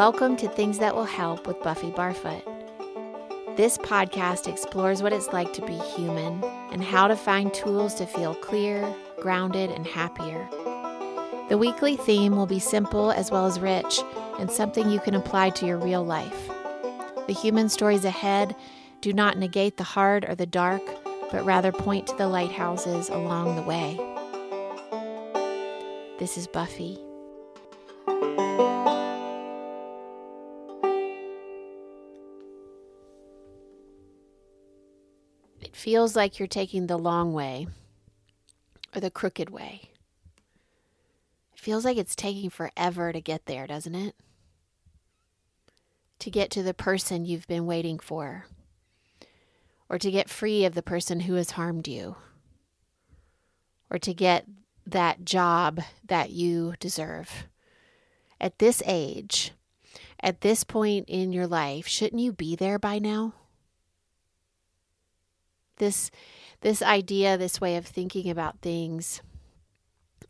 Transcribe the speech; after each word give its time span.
Welcome 0.00 0.36
to 0.36 0.48
Things 0.48 0.78
That 0.78 0.96
Will 0.96 1.04
Help 1.04 1.46
with 1.46 1.62
Buffy 1.62 1.90
Barfoot. 1.90 2.42
This 3.58 3.76
podcast 3.76 4.50
explores 4.50 5.02
what 5.02 5.12
it's 5.12 5.28
like 5.28 5.52
to 5.52 5.66
be 5.66 5.76
human 5.94 6.42
and 6.72 6.82
how 6.82 7.06
to 7.06 7.14
find 7.14 7.52
tools 7.52 7.92
to 7.96 8.06
feel 8.06 8.34
clear, 8.34 8.96
grounded, 9.20 9.68
and 9.70 9.86
happier. 9.86 10.48
The 11.50 11.58
weekly 11.58 11.98
theme 11.98 12.34
will 12.34 12.46
be 12.46 12.58
simple 12.58 13.10
as 13.10 13.30
well 13.30 13.44
as 13.44 13.60
rich 13.60 14.00
and 14.38 14.50
something 14.50 14.88
you 14.88 15.00
can 15.00 15.14
apply 15.14 15.50
to 15.50 15.66
your 15.66 15.76
real 15.76 16.02
life. 16.02 16.48
The 17.26 17.36
human 17.38 17.68
stories 17.68 18.06
ahead 18.06 18.56
do 19.02 19.12
not 19.12 19.36
negate 19.36 19.76
the 19.76 19.84
hard 19.84 20.24
or 20.24 20.34
the 20.34 20.46
dark, 20.46 20.80
but 21.30 21.44
rather 21.44 21.72
point 21.72 22.06
to 22.06 22.16
the 22.16 22.26
lighthouses 22.26 23.10
along 23.10 23.56
the 23.56 23.62
way. 23.64 23.98
This 26.18 26.38
is 26.38 26.46
Buffy. 26.46 26.98
It 35.70 35.76
feels 35.76 36.16
like 36.16 36.38
you're 36.38 36.48
taking 36.48 36.88
the 36.88 36.98
long 36.98 37.32
way 37.32 37.68
or 38.92 39.00
the 39.00 39.10
crooked 39.10 39.50
way. 39.50 39.90
It 41.54 41.60
feels 41.60 41.84
like 41.84 41.96
it's 41.96 42.16
taking 42.16 42.50
forever 42.50 43.12
to 43.12 43.20
get 43.20 43.46
there, 43.46 43.68
doesn't 43.68 43.94
it? 43.94 44.16
To 46.18 46.30
get 46.30 46.50
to 46.50 46.64
the 46.64 46.74
person 46.74 47.24
you've 47.24 47.46
been 47.46 47.66
waiting 47.66 48.00
for, 48.00 48.46
or 49.88 49.96
to 49.98 50.10
get 50.10 50.28
free 50.28 50.64
of 50.64 50.74
the 50.74 50.82
person 50.82 51.20
who 51.20 51.34
has 51.34 51.52
harmed 51.52 51.86
you, 51.86 52.16
or 53.88 53.98
to 54.00 54.12
get 54.12 54.46
that 54.84 55.24
job 55.24 55.80
that 56.04 56.30
you 56.30 56.74
deserve. 56.80 57.46
At 58.40 58.58
this 58.58 58.82
age, 58.84 59.52
at 60.20 60.40
this 60.40 60.64
point 60.64 61.08
in 61.08 61.32
your 61.32 61.46
life, 61.46 61.86
shouldn't 61.86 62.20
you 62.20 62.32
be 62.32 62.56
there 62.56 62.78
by 62.78 62.98
now? 62.98 63.34
This 65.80 66.10
this 66.60 66.82
idea, 66.82 67.38
this 67.38 67.58
way 67.58 67.76
of 67.76 67.86
thinking 67.86 68.28
about 68.28 68.60
things 68.60 69.22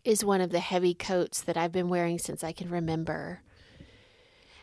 is 0.04 0.24
one 0.24 0.40
of 0.40 0.50
the 0.50 0.60
heavy 0.60 0.94
coats 0.94 1.42
that 1.42 1.56
I've 1.56 1.72
been 1.72 1.88
wearing 1.88 2.20
since 2.20 2.44
I 2.44 2.52
can 2.52 2.70
remember. 2.70 3.42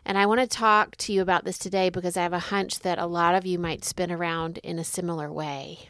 And 0.06 0.18
I 0.18 0.26
want 0.26 0.40
to 0.40 0.48
talk 0.48 0.96
to 0.98 1.12
you 1.12 1.22
about 1.22 1.44
this 1.44 1.58
today 1.58 1.90
because 1.90 2.16
I 2.16 2.24
have 2.24 2.32
a 2.32 2.40
hunch 2.40 2.80
that 2.80 2.98
a 2.98 3.06
lot 3.06 3.36
of 3.36 3.46
you 3.46 3.60
might 3.60 3.84
spin 3.84 4.14
around 4.14 4.60
in 4.60 4.80
a 4.80 4.86
similar 4.86 5.30
way. 5.30 5.90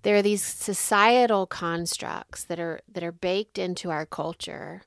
There 0.00 0.16
are 0.16 0.22
these 0.22 0.42
societal 0.42 1.46
constructs 1.46 2.44
that 2.44 2.58
are 2.58 2.80
that 2.90 3.04
are 3.04 3.12
baked 3.12 3.58
into 3.58 3.90
our 3.90 4.06
culture 4.06 4.82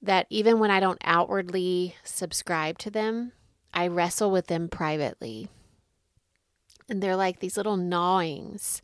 that 0.00 0.28
even 0.30 0.60
when 0.60 0.70
I 0.70 0.78
don't 0.78 1.02
outwardly 1.02 1.96
subscribe 2.04 2.78
to 2.78 2.90
them, 2.90 3.32
I 3.74 3.88
wrestle 3.88 4.30
with 4.30 4.46
them 4.46 4.68
privately. 4.68 5.48
And 6.88 7.02
they're 7.02 7.16
like 7.16 7.40
these 7.40 7.56
little 7.56 7.76
gnawings 7.76 8.80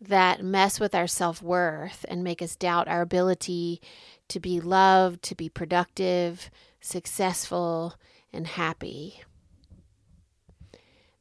that 0.00 0.44
mess 0.44 0.78
with 0.78 0.94
our 0.94 1.06
self 1.06 1.42
worth 1.42 2.04
and 2.08 2.22
make 2.22 2.42
us 2.42 2.56
doubt 2.56 2.88
our 2.88 3.00
ability 3.00 3.80
to 4.28 4.40
be 4.40 4.60
loved, 4.60 5.22
to 5.22 5.34
be 5.34 5.48
productive, 5.48 6.50
successful, 6.80 7.94
and 8.32 8.46
happy. 8.46 9.22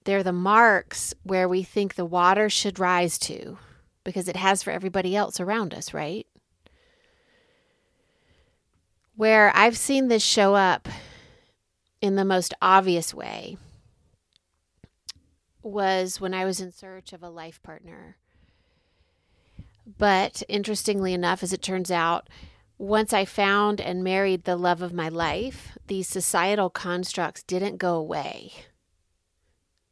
They're 0.03 0.23
the 0.23 0.33
marks 0.33 1.13
where 1.23 1.47
we 1.47 1.63
think 1.63 1.95
the 1.95 2.05
water 2.05 2.49
should 2.49 2.77
rise 2.79 3.17
to 3.19 3.57
because 4.03 4.27
it 4.27 4.35
has 4.35 4.61
for 4.61 4.71
everybody 4.71 5.15
else 5.15 5.39
around 5.39 5.73
us, 5.73 5.93
right? 5.93 6.27
Where 9.15 9.51
I've 9.55 9.77
seen 9.77 10.07
this 10.07 10.21
show 10.21 10.53
up 10.53 10.87
in 12.01 12.15
the 12.15 12.25
most 12.25 12.53
obvious 12.61 13.13
way 13.13 13.57
was 15.65 16.21
when 16.21 16.33
I 16.33 16.45
was 16.45 16.61
in 16.61 16.71
search 16.71 17.11
of 17.11 17.23
a 17.23 17.29
life 17.29 17.61
partner. 17.63 18.17
But 19.97 20.43
interestingly 20.47 21.13
enough, 21.13 21.43
as 21.43 21.53
it 21.53 21.61
turns 21.61 21.91
out, 21.91 22.29
once 22.77 23.13
I 23.13 23.25
found 23.25 23.79
and 23.79 24.03
married 24.03 24.43
the 24.43 24.57
love 24.57 24.81
of 24.81 24.93
my 24.93 25.09
life, 25.09 25.77
these 25.87 26.07
societal 26.07 26.69
constructs 26.69 27.43
didn't 27.43 27.77
go 27.77 27.95
away. 27.95 28.51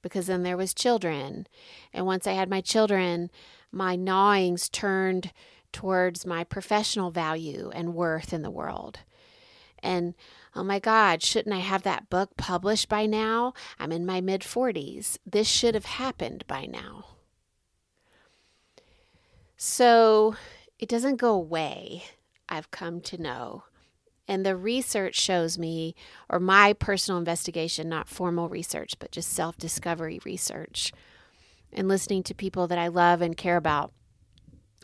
Because 0.02 0.28
then 0.28 0.44
there 0.44 0.58
was 0.58 0.74
children. 0.74 1.48
And 1.94 2.06
once 2.06 2.28
I 2.28 2.34
had 2.34 2.50
my 2.50 2.62
children, 2.62 3.32
my 3.72 3.96
gnawings 3.96 4.70
turned 4.70 5.32
towards 5.72 6.26
my 6.26 6.44
professional 6.44 7.10
value 7.10 7.72
and 7.74 7.96
worth 7.96 8.34
in 8.34 8.42
the 8.42 8.52
world. 8.52 9.00
And 9.82 10.14
oh 10.56 10.64
my 10.64 10.80
God, 10.80 11.22
shouldn't 11.22 11.56
I 11.56 11.60
have 11.60 11.84
that 11.84 12.10
book 12.10 12.38
published 12.38 12.90
by 12.90 13.06
now? 13.06 13.54
I'm 13.80 13.92
in 13.92 14.06
my 14.06 14.22
mid 14.22 14.42
40s. 14.42 15.18
This 15.26 15.48
should 15.48 15.76
have 15.76 15.86
happened 15.86 16.46
by 16.48 16.66
now. 16.66 17.06
So 19.58 20.36
it 20.80 20.90
doesn't 20.90 21.16
go 21.16 21.34
away, 21.34 22.04
I've 22.50 22.72
come 22.72 23.00
to 23.02 23.22
know. 23.22 23.64
And 24.28 24.46
the 24.46 24.56
research 24.56 25.16
shows 25.16 25.58
me, 25.58 25.96
or 26.30 26.40
my 26.40 26.74
personal 26.74 27.20
investigation, 27.20 27.90
not 27.90 28.08
formal 28.08 28.48
research, 28.50 28.94
but 29.00 29.12
just 29.12 29.30
self 29.30 29.58
discovery 29.58 30.20
research, 30.24 30.94
and 31.72 31.88
listening 31.88 32.24
to 32.24 32.34
people 32.34 32.68
that 32.68 32.78
I 32.78 32.88
love 32.88 33.22
and 33.22 33.36
care 33.36 33.58
about, 33.58 33.92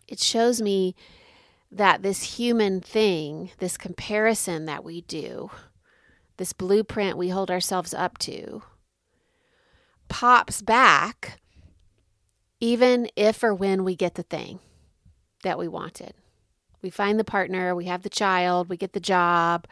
it 0.08 0.19
shows 0.19 0.62
me 0.62 0.96
that 1.72 2.02
this 2.02 2.38
human 2.38 2.81
thing, 2.81 3.52
this 3.59 3.78
comparison 3.78 4.66
that 4.66 4.84
we 4.84 5.02
do, 5.02 5.52
this 6.38 6.53
blueprint 6.53 7.18
we 7.18 7.30
hold 7.30 7.52
ourselves 7.52 7.94
up 7.94 8.18
to, 8.19 8.63
pops 10.08 10.62
back 10.62 11.40
even 12.59 13.08
if 13.16 13.44
or 13.44 13.53
when 13.53 13.84
we 13.84 13.96
get 13.96 14.16
the 14.16 14.24
thing 14.24 14.59
that 15.44 15.58
we 15.58 15.68
wanted. 15.68 16.13
We 16.81 16.90
find 16.90 17.19
the 17.19 17.25
partner, 17.25 17.75
we 17.75 17.85
have 17.85 18.03
the 18.03 18.09
child, 18.09 18.69
we 18.69 18.78
get 18.78 18.94
the 18.94 19.00
job, 19.00 19.68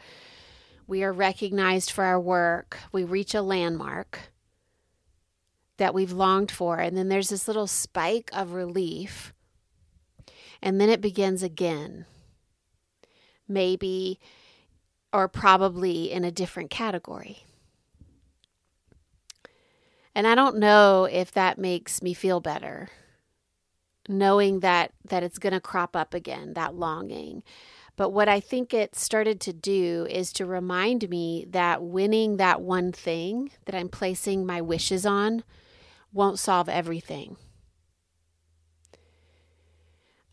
we 0.86 1.02
are 1.02 1.12
recognized 1.12 1.90
for 1.90 2.04
our 2.04 2.20
work, 2.20 2.78
we 2.92 3.04
reach 3.04 3.34
a 3.34 3.42
landmark 3.42 4.32
that 5.78 5.94
we've 5.94 6.12
longed 6.12 6.50
for, 6.50 6.78
and 6.78 6.96
then 6.96 7.08
there's 7.08 7.28
this 7.28 7.46
little 7.46 7.66
spike 7.66 8.30
of 8.32 8.52
relief 8.52 9.32
and 10.62 10.80
then 10.80 10.88
it 10.88 11.00
begins 11.00 11.42
again. 11.42 12.06
Maybe 13.46 14.18
or 15.12 15.28
probably 15.28 16.10
in 16.10 16.24
a 16.24 16.30
different 16.30 16.70
category. 16.70 17.44
And 20.14 20.26
I 20.26 20.34
don't 20.34 20.58
know 20.58 21.04
if 21.04 21.32
that 21.32 21.58
makes 21.58 22.02
me 22.02 22.12
feel 22.12 22.40
better 22.40 22.90
knowing 24.08 24.60
that 24.60 24.92
that 25.04 25.22
it's 25.22 25.38
going 25.38 25.52
to 25.52 25.60
crop 25.60 25.94
up 25.94 26.14
again 26.14 26.54
that 26.54 26.74
longing. 26.74 27.42
But 27.94 28.10
what 28.10 28.28
I 28.28 28.40
think 28.40 28.72
it 28.72 28.94
started 28.94 29.40
to 29.40 29.52
do 29.52 30.06
is 30.08 30.32
to 30.34 30.46
remind 30.46 31.10
me 31.10 31.46
that 31.50 31.82
winning 31.82 32.36
that 32.36 32.60
one 32.60 32.92
thing 32.92 33.50
that 33.64 33.74
I'm 33.74 33.88
placing 33.88 34.46
my 34.46 34.60
wishes 34.60 35.04
on 35.04 35.42
won't 36.12 36.38
solve 36.38 36.68
everything 36.68 37.36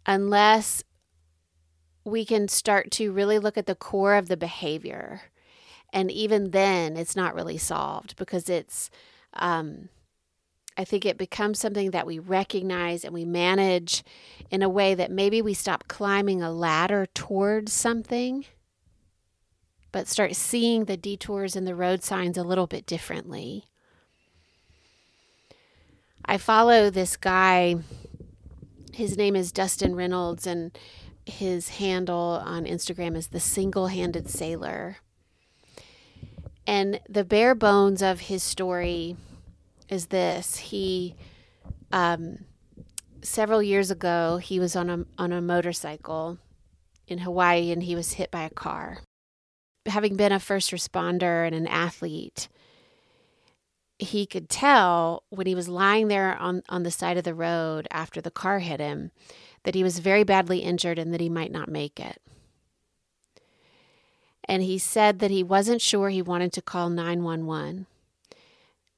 unless 0.06 0.84
we 2.04 2.24
can 2.24 2.48
start 2.48 2.92
to 2.92 3.12
really 3.12 3.40
look 3.40 3.58
at 3.58 3.66
the 3.66 3.76
core 3.76 4.16
of 4.16 4.28
the 4.28 4.38
behavior. 4.38 5.22
And 5.92 6.12
even 6.12 6.52
then, 6.52 6.98
it's 6.98 7.16
not 7.16 7.34
really 7.34 7.58
solved 7.58 8.16
because 8.16 8.48
it's, 8.50 8.90
um, 9.34 9.90
I 10.78 10.84
think 10.84 11.06
it 11.06 11.18
becomes 11.18 11.60
something 11.60 11.92
that 11.92 12.06
we 12.06 12.19
recognize 12.19 13.04
and 13.04 13.13
we 13.13 13.25
manage 13.25 14.04
in 14.52 14.62
a 14.62 14.69
way 14.69 14.94
that 14.94 15.10
maybe 15.10 15.42
we 15.42 15.54
stop 15.54 15.88
climbing 15.88 16.44
a 16.44 16.51
ladder 16.51 17.08
towards 17.13 17.74
something, 17.74 18.46
but 19.92 20.08
start 20.08 20.36
seeing 20.36 20.86
the 20.86 20.98
detours 20.98 21.56
and 21.56 21.66
the 21.66 21.75
road 21.75 22.04
signs 22.04 22.38
a 22.38 22.44
little 22.44 22.68
bit 22.68 22.86
differently. 22.86 23.66
I 26.25 26.38
follow 26.38 26.90
this 26.90 27.16
guy 27.16 27.78
his 28.95 29.18
name 29.18 29.36
is 29.36 29.51
Dustin 29.51 29.94
Reynolds, 29.94 30.47
and 30.47 30.77
his 31.25 31.69
handle 31.69 32.42
on 32.44 32.65
Instagram 32.65 33.15
is 33.18 33.27
the 33.27 33.42
single 33.42 33.88
handed 33.88 34.30
sailor. 34.30 34.97
And 36.65 37.01
the 37.09 37.25
bare 37.25 37.56
bones 37.56 38.01
of 38.01 38.21
his 38.21 38.42
story 38.42 39.18
is 39.89 40.07
this 40.07 40.57
he, 40.57 41.15
um, 41.92 42.45
several 43.21 43.62
years 43.62 43.92
ago, 43.92 44.38
he 44.38 44.59
was 44.59 44.75
on 44.75 44.89
a, 44.89 45.06
on 45.18 45.31
a 45.31 45.41
motorcycle 45.41 46.39
in 47.07 47.19
Hawaii 47.19 47.71
and 47.71 47.83
he 47.83 47.95
was 47.95 48.13
hit 48.13 48.31
by 48.31 48.44
a 48.44 48.50
car. 48.50 49.00
Having 49.86 50.15
been 50.15 50.31
a 50.31 50.39
first 50.39 50.71
responder 50.71 51.45
and 51.45 51.53
an 51.53 51.68
athlete, 51.68 52.48
he 53.97 54.25
could 54.25 54.50
tell 54.50 55.24
when 55.30 55.47
he 55.47 55.56
was 55.56 55.69
lying 55.69 56.07
there 56.07 56.36
on, 56.38 56.63
on 56.69 56.83
the 56.83 56.92
side 56.92 57.18
of 57.18 57.24
the 57.24 57.33
road 57.33 57.88
after 57.92 58.21
the 58.21 58.31
car 58.31 58.59
hit 58.59 58.80
him 58.80 59.12
that 59.63 59.75
he 59.75 59.83
was 59.83 60.00
very 60.00 60.24
badly 60.24 60.59
injured 60.59 61.00
and 61.00 61.13
that 61.13 61.21
he 61.21 61.30
might 61.30 61.51
not 61.51 61.69
make 61.69 62.00
it. 62.00 62.21
And 64.47 64.62
he 64.62 64.77
said 64.77 65.19
that 65.19 65.31
he 65.31 65.44
wasn't 65.44 65.81
sure 65.81 66.09
he 66.09 66.21
wanted 66.21 66.53
to 66.53 66.62
call 66.62 66.89
911 66.89 67.88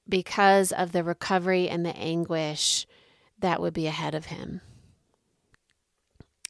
because 0.10 0.72
of 0.72 0.92
the 0.92 1.04
recovery 1.04 1.70
and 1.70 1.86
the 1.86 1.96
anguish 1.96 2.86
that 3.40 3.62
would 3.62 3.74
be 3.74 3.88
ahead 3.88 4.14
of 4.14 4.26
him. 4.26 4.62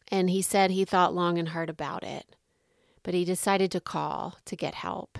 And 0.09 0.29
he 0.29 0.41
said 0.41 0.71
he 0.71 0.85
thought 0.85 1.13
long 1.13 1.38
and 1.38 1.50
hard 1.50 1.69
about 1.69 2.03
it, 2.03 2.35
but 3.03 3.13
he 3.13 3.25
decided 3.25 3.71
to 3.71 3.81
call 3.81 4.38
to 4.45 4.55
get 4.55 4.75
help. 4.75 5.19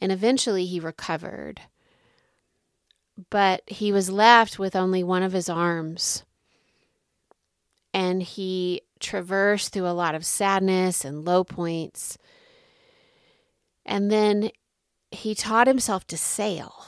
And 0.00 0.12
eventually 0.12 0.66
he 0.66 0.78
recovered. 0.78 1.62
But 3.30 3.62
he 3.66 3.92
was 3.92 4.10
left 4.10 4.58
with 4.58 4.74
only 4.74 5.04
one 5.04 5.22
of 5.22 5.32
his 5.32 5.48
arms. 5.48 6.24
And 7.92 8.22
he 8.22 8.82
traversed 8.98 9.72
through 9.72 9.86
a 9.86 9.90
lot 9.90 10.14
of 10.14 10.26
sadness 10.26 11.04
and 11.04 11.24
low 11.24 11.44
points. 11.44 12.18
And 13.86 14.10
then 14.10 14.50
he 15.10 15.34
taught 15.34 15.66
himself 15.66 16.06
to 16.08 16.16
sail. 16.16 16.86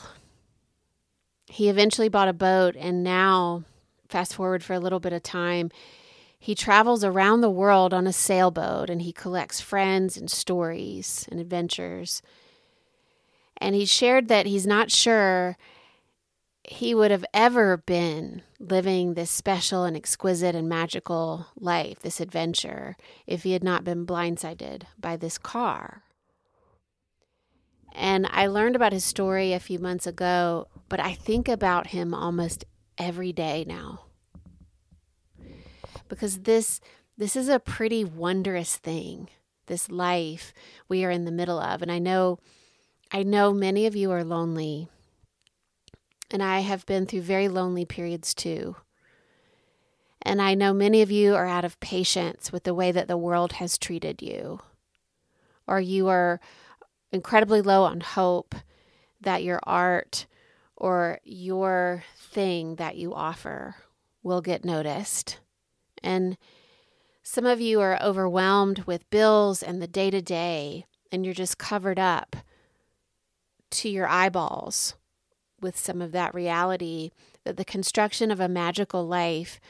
He 1.47 1.69
eventually 1.69 2.09
bought 2.09 2.29
a 2.29 2.33
boat, 2.33 2.75
and 2.77 3.05
now, 3.05 3.63
fast 4.09 4.35
forward 4.35 4.65
for 4.65 4.75
a 4.75 4.81
little 4.81 4.99
bit 4.99 5.13
of 5.13 5.23
time, 5.23 5.71
he 6.39 6.55
travels 6.55 7.03
around 7.03 7.41
the 7.41 7.51
world 7.51 7.95
on 7.95 8.07
a 8.07 8.13
sailboat 8.13 8.91
and 8.91 9.03
he 9.03 9.13
collects 9.13 9.61
friends 9.61 10.17
and 10.17 10.31
stories 10.31 11.27
and 11.31 11.41
adventures. 11.41 12.23
And 13.57 13.75
he 13.75 13.85
shared 13.85 14.29
that 14.29 14.47
he's 14.47 14.67
not 14.67 14.91
sure 14.91 15.57
he 16.69 16.95
would 16.95 17.11
have 17.11 17.25
ever 17.33 17.77
been 17.77 18.43
living 18.59 19.15
this 19.15 19.31
special 19.31 19.85
and 19.85 19.97
exquisite 19.97 20.55
and 20.55 20.69
magical 20.69 21.47
life, 21.57 22.01
this 22.01 22.21
adventure, 22.21 22.97
if 23.27 23.45
he 23.45 23.53
had 23.53 23.63
not 23.63 23.85
been 23.85 24.07
blindsided 24.07 24.83
by 24.99 25.17
this 25.17 25.39
car. 25.39 26.03
And 27.93 28.27
I 28.31 28.47
learned 28.47 28.77
about 28.77 28.93
his 28.93 29.05
story 29.05 29.53
a 29.53 29.61
few 29.61 29.79
months 29.79 30.07
ago, 30.07 30.67
but 30.89 31.01
I 31.01 31.15
think 31.15 31.49
about 31.49 31.89
him 31.89 32.13
almost 32.13 32.65
every 32.99 33.33
day 33.33 33.65
now. 33.67 34.01
Because 36.09 36.41
this 36.41 36.81
this 37.17 37.37
is 37.37 37.49
a 37.49 37.59
pretty 37.59 38.05
wondrous 38.05 38.77
thing, 38.77 39.31
this 39.67 39.91
life 39.91 40.53
we 40.89 41.05
are 41.05 41.11
in 41.11 41.25
the 41.25 41.33
middle 41.33 41.59
of. 41.59 41.81
And 41.81 41.91
I 41.91 41.99
know 41.99 42.39
I 43.13 43.23
know 43.23 43.53
many 43.53 43.87
of 43.87 43.97
you 43.97 44.11
are 44.11 44.25
lonely. 44.25 44.91
And 46.31 46.43
I 46.43 46.61
have 46.61 46.87
been 46.87 47.07
through 47.07 47.23
very 47.23 47.49
lonely 47.49 47.85
periods 47.85 48.35
too. 48.35 48.77
And 50.23 50.43
I 50.43 50.55
know 50.55 50.73
many 50.73 51.03
of 51.03 51.11
you 51.11 51.35
are 51.37 51.47
out 51.47 51.65
of 51.65 51.79
patience 51.79 52.51
with 52.51 52.65
the 52.65 52.75
way 52.75 52.91
that 52.91 53.07
the 53.07 53.17
world 53.17 53.53
has 53.55 53.79
treated 53.79 54.21
you. 54.21 54.61
Or 55.69 55.81
you 55.81 56.09
are 56.09 56.41
incredibly 57.13 57.61
low 57.61 57.85
on 57.85 58.01
hope 58.01 58.55
that 59.21 59.45
your 59.45 59.61
art 59.63 60.27
or 60.77 61.21
your 61.23 62.05
thing 62.17 62.77
that 62.77 62.97
you 62.97 63.15
offer 63.15 63.77
will 64.23 64.41
get 64.41 64.65
noticed. 64.65 65.39
And 66.03 66.37
some 67.23 67.47
of 67.47 67.61
you 67.61 67.81
are 67.81 68.01
overwhelmed 68.03 68.81
with 68.81 69.09
bills 69.11 69.63
and 69.63 69.81
the 69.81 69.87
day 69.87 70.11
to 70.11 70.21
day, 70.21 70.87
and 71.11 71.25
you're 71.25 71.35
just 71.35 71.59
covered 71.59 71.99
up 71.99 72.37
to 73.71 73.89
your 73.89 74.07
eyeballs 74.07 74.95
with 75.67 75.77
some 75.77 76.01
of 76.01 76.13
that 76.13 76.33
reality 76.33 77.11
that 77.43 77.57
the 77.57 77.65
construction 77.65 78.31
of 78.31 78.39
a 78.39 78.49
magical 78.49 79.05
life 79.05 79.61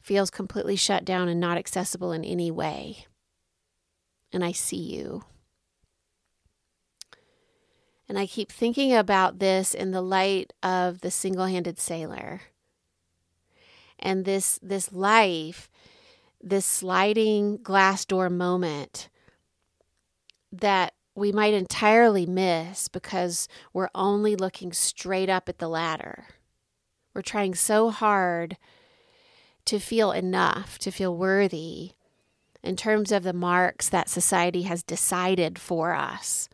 feels 0.00 0.30
completely 0.30 0.74
shut 0.74 1.04
down 1.04 1.28
and 1.28 1.38
not 1.38 1.56
accessible 1.56 2.10
in 2.10 2.24
any 2.24 2.50
way. 2.50 3.06
And 4.32 4.44
I 4.44 4.50
see 4.50 4.76
you. 4.76 5.22
And 8.08 8.18
I 8.18 8.26
keep 8.26 8.50
thinking 8.50 8.92
about 8.92 9.38
this 9.38 9.74
in 9.74 9.92
the 9.92 10.02
light 10.02 10.52
of 10.60 11.02
the 11.02 11.10
single 11.10 11.46
handed 11.46 11.78
sailor. 11.78 12.40
And 14.00 14.24
this, 14.24 14.58
this 14.60 14.92
life, 14.92 15.70
this 16.42 16.66
sliding 16.66 17.58
glass 17.58 18.04
door 18.04 18.28
moment 18.28 19.08
that 20.50 20.94
we 21.18 21.32
might 21.32 21.54
entirely 21.54 22.26
miss 22.26 22.88
because 22.88 23.48
we're 23.72 23.90
only 23.94 24.36
looking 24.36 24.72
straight 24.72 25.28
up 25.28 25.48
at 25.48 25.58
the 25.58 25.68
ladder. 25.68 26.26
We're 27.14 27.22
trying 27.22 27.54
so 27.54 27.90
hard 27.90 28.56
to 29.64 29.78
feel 29.78 30.12
enough, 30.12 30.78
to 30.78 30.90
feel 30.90 31.16
worthy 31.16 31.92
in 32.62 32.76
terms 32.76 33.12
of 33.12 33.22
the 33.22 33.32
marks 33.32 33.88
that 33.88 34.08
society 34.08 34.62
has 34.62 34.82
decided 34.82 35.58
for 35.58 35.94
us 35.94 36.48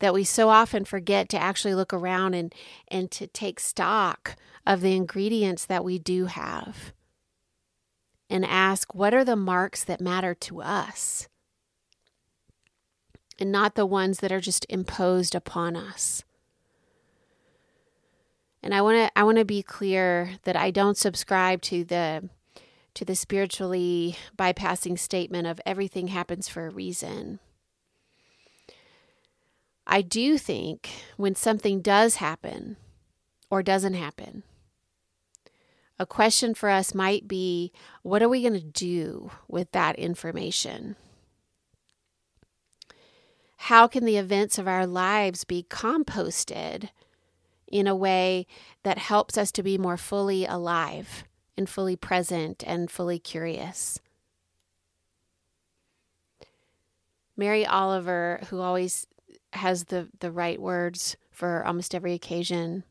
that 0.00 0.14
we 0.14 0.24
so 0.24 0.50
often 0.50 0.84
forget 0.84 1.28
to 1.30 1.40
actually 1.40 1.74
look 1.74 1.92
around 1.92 2.34
and, 2.34 2.54
and 2.88 3.10
to 3.10 3.26
take 3.26 3.58
stock 3.58 4.36
of 4.66 4.80
the 4.80 4.94
ingredients 4.94 5.64
that 5.64 5.84
we 5.84 5.98
do 5.98 6.26
have 6.26 6.92
and 8.28 8.44
ask 8.44 8.94
what 8.94 9.14
are 9.14 9.24
the 9.24 9.36
marks 9.36 9.84
that 9.84 10.00
matter 10.00 10.34
to 10.34 10.60
us 10.60 11.28
and 13.38 13.50
not 13.50 13.74
the 13.74 13.86
ones 13.86 14.20
that 14.20 14.32
are 14.32 14.40
just 14.40 14.66
imposed 14.68 15.34
upon 15.34 15.76
us. 15.76 16.22
And 18.62 18.74
I 18.74 18.80
want 18.80 18.96
to 18.96 19.18
I 19.18 19.24
want 19.24 19.38
to 19.38 19.44
be 19.44 19.62
clear 19.62 20.38
that 20.44 20.56
I 20.56 20.70
don't 20.70 20.96
subscribe 20.96 21.60
to 21.62 21.84
the 21.84 22.28
to 22.94 23.04
the 23.04 23.14
spiritually 23.14 24.16
bypassing 24.38 24.98
statement 24.98 25.46
of 25.46 25.60
everything 25.66 26.08
happens 26.08 26.48
for 26.48 26.66
a 26.66 26.70
reason. 26.70 27.40
I 29.86 30.00
do 30.00 30.38
think 30.38 30.90
when 31.16 31.34
something 31.34 31.82
does 31.82 32.16
happen 32.16 32.76
or 33.50 33.62
doesn't 33.62 33.94
happen, 33.94 34.44
a 35.98 36.06
question 36.06 36.54
for 36.54 36.70
us 36.70 36.94
might 36.94 37.28
be 37.28 37.70
what 38.02 38.22
are 38.22 38.28
we 38.28 38.40
going 38.40 38.54
to 38.54 38.60
do 38.60 39.30
with 39.46 39.70
that 39.72 39.96
information? 39.96 40.96
How 43.68 43.88
can 43.88 44.04
the 44.04 44.18
events 44.18 44.58
of 44.58 44.68
our 44.68 44.86
lives 44.86 45.44
be 45.44 45.62
composted 45.70 46.90
in 47.66 47.86
a 47.86 47.96
way 47.96 48.46
that 48.82 48.98
helps 48.98 49.38
us 49.38 49.50
to 49.52 49.62
be 49.62 49.78
more 49.78 49.96
fully 49.96 50.44
alive 50.44 51.24
and 51.56 51.66
fully 51.66 51.96
present 51.96 52.62
and 52.66 52.90
fully 52.90 53.18
curious? 53.18 54.00
Mary 57.38 57.64
Oliver, 57.64 58.40
who 58.50 58.60
always 58.60 59.06
has 59.54 59.84
the, 59.84 60.10
the 60.20 60.30
right 60.30 60.60
words 60.60 61.16
for 61.30 61.64
almost 61.64 61.94
every 61.94 62.12
occasion, 62.12 62.84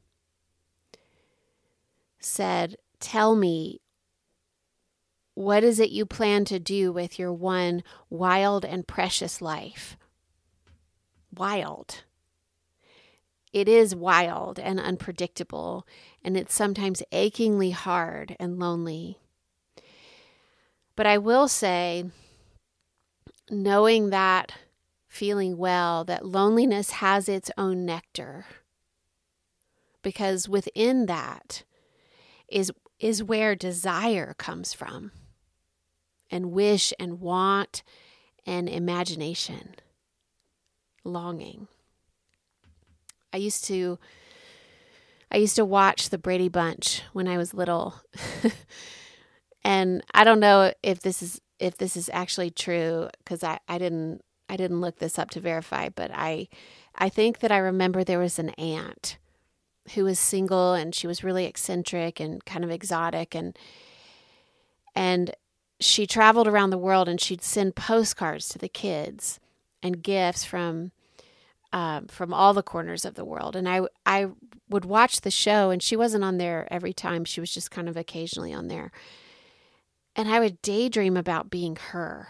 said, 2.20 2.78
Tell 3.00 3.36
me, 3.36 3.80
what 5.36 5.64
is 5.64 5.80
it 5.80 5.92
you 5.92 6.08
plan 6.08 6.46
to 6.46 6.58
do 6.58 6.92
with 6.92 7.20
your 7.20 7.32
one 7.32 7.84
wild 8.10 8.66
and 8.66 8.88
precious 8.88 9.40
life? 9.40 9.98
Wild. 11.38 12.04
It 13.52 13.70
is 13.70 13.96
wild 13.96 14.60
and 14.60 14.80
unpredictable, 14.80 15.86
and 16.24 16.36
it's 16.36 16.54
sometimes 16.54 17.04
achingly 17.12 17.72
hard 17.72 18.36
and 18.40 18.60
lonely. 18.60 19.20
But 20.96 21.06
I 21.06 21.18
will 21.18 21.48
say, 21.48 22.06
knowing 23.50 24.10
that 24.10 24.54
feeling 25.08 25.58
well, 25.58 26.04
that 26.04 26.26
loneliness 26.26 26.90
has 26.92 27.30
its 27.30 27.52
own 27.56 27.86
nectar. 27.86 28.46
Because 30.02 30.50
within 30.50 31.06
that 31.06 31.64
is, 32.48 32.72
is 33.00 33.24
where 33.24 33.56
desire 33.56 34.34
comes 34.34 34.74
from, 34.74 35.12
and 36.32 36.52
wish 36.52 36.92
and 37.00 37.20
want 37.20 37.84
and 38.46 38.68
imagination, 38.68 39.76
longing. 41.04 41.68
I 43.34 43.38
used 43.38 43.66
to 43.66 43.98
I 45.32 45.38
used 45.38 45.56
to 45.56 45.66
watch 45.66 46.10
the 46.10 46.20
Brady 46.20 46.48
Bunch 46.48 47.02
when 47.14 47.28
I 47.28 47.38
was 47.38 47.56
little. 47.56 47.96
and 49.64 50.04
I 50.14 50.24
don't 50.24 50.40
know 50.40 50.72
if 50.84 51.00
this 51.00 51.24
is 51.24 51.42
if 51.60 51.78
this 51.78 51.98
is 51.98 52.10
actually 52.14 52.52
true 52.52 53.10
because 53.18 53.44
I, 53.44 53.60
I 53.68 53.78
didn't 53.78 54.22
I 54.48 54.58
didn't 54.58 54.82
look 54.82 55.00
this 55.00 55.18
up 55.18 55.32
to 55.32 55.40
verify, 55.40 55.90
but 55.90 56.12
I 56.14 56.48
I 56.96 57.10
think 57.10 57.40
that 57.40 57.52
I 57.52 57.58
remember 57.58 58.04
there 58.04 58.20
was 58.20 58.38
an 58.38 58.52
aunt 58.52 59.18
who 59.96 60.04
was 60.04 60.20
single 60.20 60.74
and 60.74 60.94
she 60.94 61.08
was 61.08 61.24
really 61.24 61.46
eccentric 61.46 62.20
and 62.20 62.46
kind 62.46 62.64
of 62.64 62.70
exotic 62.70 63.34
and 63.34 63.58
and 64.96 65.36
she 65.80 66.06
traveled 66.06 66.48
around 66.48 66.70
the 66.70 66.78
world 66.78 67.10
and 67.10 67.20
she'd 67.20 67.42
send 67.42 67.76
postcards 67.76 68.48
to 68.50 68.60
the 68.60 68.70
kids 68.70 69.40
and 69.84 70.02
gifts 70.02 70.44
from 70.44 70.92
um, 71.74 72.08
from 72.08 72.34
all 72.34 72.54
the 72.54 72.64
corners 72.64 73.04
of 73.04 73.16
the 73.16 73.26
world. 73.26 73.56
And 73.56 73.68
I 73.68 73.82
I 74.06 74.28
would 74.70 74.86
watch 74.86 75.22
the 75.22 75.32
show 75.32 75.70
and 75.70 75.84
she 75.84 75.96
wasn't 75.96 76.24
on 76.24 76.38
there 76.38 76.68
every 76.72 76.94
time. 76.94 77.26
She 77.26 77.42
was 77.42 77.54
just 77.54 77.70
kind 77.70 77.90
of 77.90 77.98
occasionally 77.98 78.54
on 78.54 78.70
there. 78.70 78.92
And 80.16 80.30
I 80.30 80.40
would 80.40 80.62
daydream 80.62 81.18
about 81.18 81.50
being 81.50 81.76
her 81.76 82.28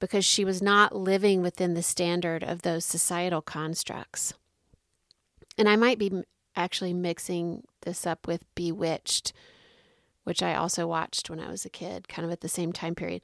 because 0.00 0.24
she 0.24 0.44
was 0.44 0.60
not 0.60 0.96
living 0.96 1.40
within 1.40 1.74
the 1.74 1.82
standard 1.82 2.42
of 2.42 2.62
those 2.62 2.84
societal 2.84 3.42
constructs. 3.42 4.34
And 5.56 5.68
I 5.68 5.76
might 5.76 5.98
be 5.98 6.24
actually 6.56 6.92
mixing 6.92 7.64
this 7.82 8.06
up 8.06 8.26
with 8.26 8.44
Bewitched, 8.54 9.32
which 10.24 10.42
I 10.42 10.54
also 10.54 10.86
watched 10.86 11.30
when 11.30 11.40
I 11.40 11.48
was 11.48 11.64
a 11.64 11.70
kid, 11.70 12.08
kind 12.08 12.24
of 12.24 12.32
at 12.32 12.40
the 12.40 12.48
same 12.48 12.72
time 12.72 12.94
period. 12.94 13.22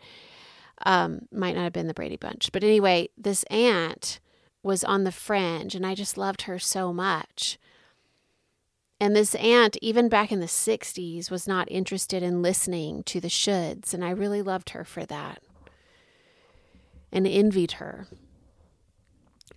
Um, 0.86 1.28
might 1.30 1.54
not 1.54 1.64
have 1.64 1.72
been 1.72 1.88
the 1.88 1.94
Brady 1.94 2.16
Bunch. 2.16 2.52
But 2.52 2.64
anyway, 2.64 3.10
this 3.18 3.42
aunt 3.44 4.20
was 4.62 4.84
on 4.84 5.04
the 5.04 5.12
fringe, 5.12 5.74
and 5.74 5.86
I 5.86 5.94
just 5.94 6.16
loved 6.16 6.42
her 6.42 6.58
so 6.58 6.92
much. 6.92 7.58
And 9.00 9.16
this 9.16 9.34
aunt, 9.36 9.78
even 9.80 10.10
back 10.10 10.30
in 10.30 10.40
the 10.40 10.46
60s, 10.46 11.30
was 11.30 11.48
not 11.48 11.70
interested 11.70 12.22
in 12.22 12.42
listening 12.42 13.02
to 13.04 13.20
the 13.20 13.28
shoulds, 13.28 13.94
and 13.94 14.04
I 14.04 14.10
really 14.10 14.42
loved 14.42 14.70
her 14.70 14.84
for 14.84 15.06
that 15.06 15.42
and 17.10 17.26
envied 17.26 17.72
her. 17.72 18.06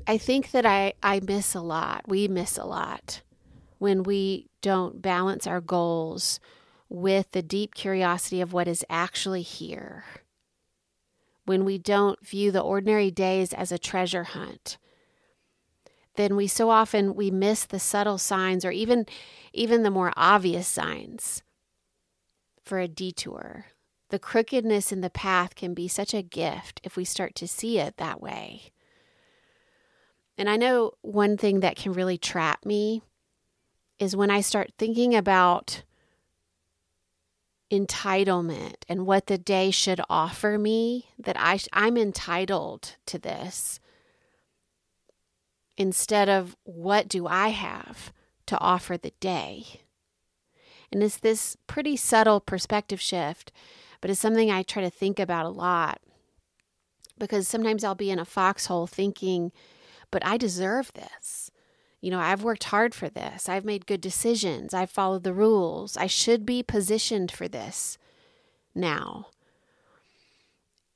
I 0.08 0.18
think 0.18 0.52
that 0.52 0.66
I, 0.66 0.94
I 1.04 1.20
miss 1.20 1.56
a 1.56 1.62
lot. 1.62 2.04
We 2.08 2.28
miss 2.28 2.58
a 2.58 2.66
lot 2.66 3.22
when 3.80 4.04
we 4.04 4.48
don't 4.62 5.02
balance 5.02 5.46
our 5.46 5.62
goals 5.62 6.40
with 6.90 7.32
the 7.32 7.42
deep 7.42 7.76
curiosity 7.76 8.40
of 8.40 8.54
what 8.54 8.68
is 8.68 8.86
actually 8.90 9.42
here. 9.42 10.06
When 11.46 11.66
we 11.66 11.78
don't 11.78 12.26
view 12.26 12.52
the 12.52 12.62
ordinary 12.62 13.12
days 13.12 13.54
as 13.54 13.72
a 13.72 13.78
treasure 13.78 14.24
hunt, 14.24 14.78
then 16.16 16.36
we 16.36 16.48
so 16.48 16.70
often 16.70 17.16
we 17.16 17.32
miss 17.32 17.66
the 17.66 17.80
subtle 17.80 18.18
signs 18.18 18.64
or 18.64 18.72
even 18.72 19.06
even 19.52 19.84
the 19.84 19.92
more 19.92 20.14
obvious 20.16 20.68
signs 20.68 21.44
for 22.64 22.80
a 22.80 22.88
detour. 22.88 23.68
The 24.10 24.20
crookedness 24.20 24.92
in 24.92 25.02
the 25.02 25.10
path 25.10 25.56
can 25.56 25.74
be 25.74 25.88
such 25.88 26.14
a 26.14 26.22
gift 26.22 26.80
if 26.84 26.96
we 26.96 27.04
start 27.04 27.36
to 27.36 27.48
see 27.48 27.80
it 27.80 27.98
that 27.98 28.22
way. 28.22 28.72
And 30.38 30.50
I 30.50 30.56
know 30.56 30.92
one 31.02 31.38
thing 31.38 31.60
that 31.60 31.76
can 31.76 31.94
really 31.94 32.18
trap 32.18 32.66
me 32.66 33.02
is 34.00 34.16
when 34.16 34.32
I 34.32 34.42
start 34.42 34.72
thinking 34.78 35.16
about 35.16 35.84
entitlement 37.72 38.76
and 38.88 39.06
what 39.06 39.28
the 39.28 39.38
day 39.38 39.72
should 39.72 40.02
offer 40.10 40.58
me, 40.58 41.10
that 41.18 41.36
I, 41.40 41.60
I'm 41.72 41.98
entitled 41.98 42.96
to 43.08 43.18
this, 43.18 43.80
instead 45.78 46.30
of 46.30 46.56
what 46.64 47.08
do 47.08 47.28
I 47.28 47.50
have 47.50 48.14
to 48.46 48.60
offer 48.60 48.98
the 48.98 49.14
day. 49.20 49.82
And 50.92 51.02
it's 51.02 51.18
this 51.18 51.58
pretty 51.66 51.96
subtle 51.96 52.40
perspective 52.40 53.02
shift, 53.02 53.52
but 54.00 54.12
it's 54.12 54.20
something 54.20 54.52
I 54.52 54.62
try 54.62 54.84
to 54.84 54.92
think 54.92 55.20
about 55.20 55.46
a 55.46 55.50
lot 55.50 56.00
because 57.18 57.48
sometimes 57.48 57.84
I'll 57.84 57.96
be 57.96 58.12
in 58.12 58.20
a 58.20 58.26
foxhole 58.26 58.88
thinking, 58.88 59.52
but 60.12 60.26
I 60.26 60.38
deserve 60.38 60.92
this. 60.94 61.50
You 62.04 62.12
know, 62.12 62.20
I've 62.20 62.44
worked 62.44 62.66
hard 62.66 62.94
for 62.94 63.08
this. 63.08 63.48
I've 63.48 63.64
made 63.64 63.86
good 63.86 64.02
decisions. 64.02 64.74
I've 64.74 64.90
followed 64.90 65.24
the 65.24 65.34
rules. 65.34 65.96
I 65.96 66.08
should 66.08 66.46
be 66.46 66.62
positioned 66.62 67.32
for 67.32 67.48
this 67.48 67.98
now. 68.76 69.28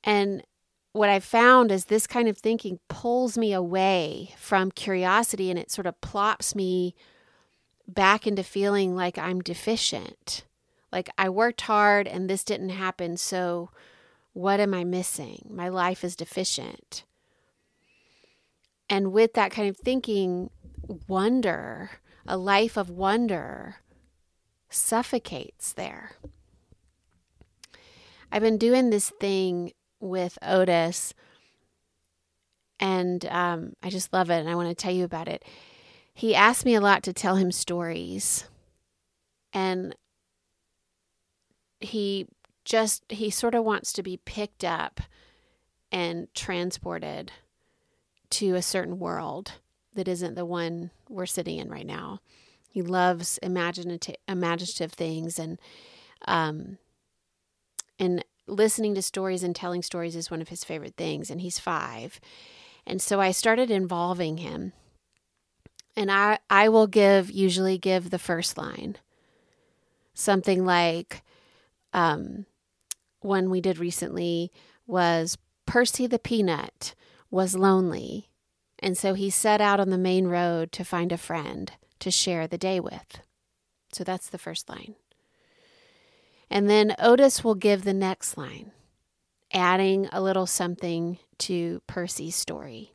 And 0.04 0.44
what 0.92 1.08
I've 1.08 1.24
found 1.24 1.72
is 1.72 1.86
this 1.86 2.08
kind 2.08 2.28
of 2.28 2.38
thinking 2.38 2.80
pulls 2.90 3.38
me 3.38 3.54
away 3.54 4.36
from 4.36 4.70
curiosity 4.70 5.50
and 5.50 5.58
it 5.58 5.72
sort 5.72 5.88
of 5.88 6.02
plops 6.02 6.56
me 6.56 6.94
back 7.88 8.28
into 8.28 8.44
feeling 8.44 8.94
like 8.94 9.18
I'm 9.18 9.40
deficient. 9.40 10.44
Like 10.92 11.10
I 11.18 11.30
worked 11.30 11.62
hard 11.62 12.06
and 12.10 12.30
this 12.30 12.44
didn't 12.44 12.72
happen, 12.72 13.16
so 13.16 13.70
what 14.34 14.60
am 14.60 14.74
I 14.74 14.84
missing? 14.84 15.48
My 15.50 15.70
life 15.70 16.04
is 16.04 16.18
deficient. 16.18 17.06
And 18.90 19.12
with 19.12 19.34
that 19.34 19.52
kind 19.52 19.70
of 19.70 19.78
thinking, 19.78 20.50
wonder, 21.08 21.91
a 22.25 22.38
life 22.38 22.77
of 22.77 22.89
wonder, 22.89 23.77
suffocates 24.70 25.74
there. 25.74 26.12
I've 28.32 28.41
been 28.41 28.58
doing 28.58 28.89
this 28.89 29.10
thing 29.10 29.72
with 30.00 30.38
Otis, 30.41 31.13
and 32.79 33.25
um, 33.25 33.74
I 33.82 33.89
just 33.89 34.13
love 34.13 34.29
it, 34.29 34.39
and 34.39 34.50
I 34.50 34.56
want 34.56 34.70
to 34.70 34.75
tell 34.75 34.94
you 34.94 35.06
about 35.06 35.27
it. 35.27 35.44
He 36.13 36.36
asked 36.36 36.65
me 36.65 36.75
a 36.75 36.82
lot 36.82 37.03
to 37.03 37.13
tell 37.13 37.36
him 37.36 37.51
stories, 37.51 38.46
and 39.53 39.96
he 41.79 42.27
just 42.65 43.03
he 43.10 43.29
sort 43.29 43.56
of 43.56 43.63
wants 43.63 43.94
to 43.94 44.03
be 44.03 44.17
picked 44.17 44.63
up 44.63 45.00
and 45.91 46.27
transported 46.34 47.32
to 48.29 48.56
a 48.56 48.62
certain 48.62 49.00
world 49.00 49.53
that 49.98 50.08
isn't 50.08 50.36
the 50.36 50.46
one 50.46 50.92
we're 51.10 51.25
sitting 51.25 51.58
in 51.58 51.70
right 51.70 51.86
now. 51.86 52.20
He 52.70 52.82
loves 52.82 53.39
imaginative 53.42 54.16
imaginative 54.27 54.94
things 54.94 55.39
and 55.39 55.60
um 56.27 56.77
and 58.00 58.24
listening 58.46 58.94
to 58.96 59.01
stories 59.01 59.44
and 59.44 59.56
telling 59.56 59.82
stories 59.82 60.16
is 60.16 60.32
one 60.32 60.42
of 60.42 60.50
his 60.50 60.63
favorite 60.63 60.96
things 60.96 61.30
and 61.30 61.42
he's 61.42 61.60
5. 61.60 62.20
And 62.86 63.01
so 63.01 63.20
I 63.20 63.32
started 63.32 63.72
involving 63.72 64.38
him. 64.38 64.72
And 65.96 66.12
I 66.12 66.38
I 66.50 66.70
will 66.70 66.88
give 66.88 67.32
usually 67.32 67.80
give 67.80 68.12
the 68.12 68.20
first 68.20 68.58
line. 68.58 68.98
Something 70.13 70.63
like 70.63 71.24
um 71.92 72.46
one 73.22 73.50
we 73.50 73.62
did 73.62 73.80
recently 73.80 74.51
was 74.86 75.39
Percy 75.66 76.06
the 76.06 76.20
Peanut 76.20 76.94
was 77.32 77.56
lonely, 77.56 78.30
and 78.79 78.98
so 78.98 79.13
he 79.13 79.29
set 79.29 79.62
out 79.62 79.79
on 79.79 79.89
the 79.89 79.98
main 79.98 80.27
road 80.27 80.72
to 80.74 80.84
find 80.84 81.12
a 81.12 81.17
friend 81.17 81.72
to 82.00 82.12
share 82.12 82.48
the 82.48 82.57
day 82.57 82.79
with. 82.79 83.19
So 83.91 84.03
that's 84.03 84.29
the 84.29 84.38
first 84.38 84.69
line. 84.69 84.96
And 86.50 86.69
then 86.69 86.96
Otis 87.00 87.43
will 87.43 87.55
give 87.55 87.84
the 87.84 87.93
next 87.93 88.38
line, 88.38 88.72
adding 89.51 90.07
a 90.12 90.22
little 90.22 90.46
something 90.46 91.17
to 91.39 91.81
Percy's 91.88 92.36
story. 92.36 92.93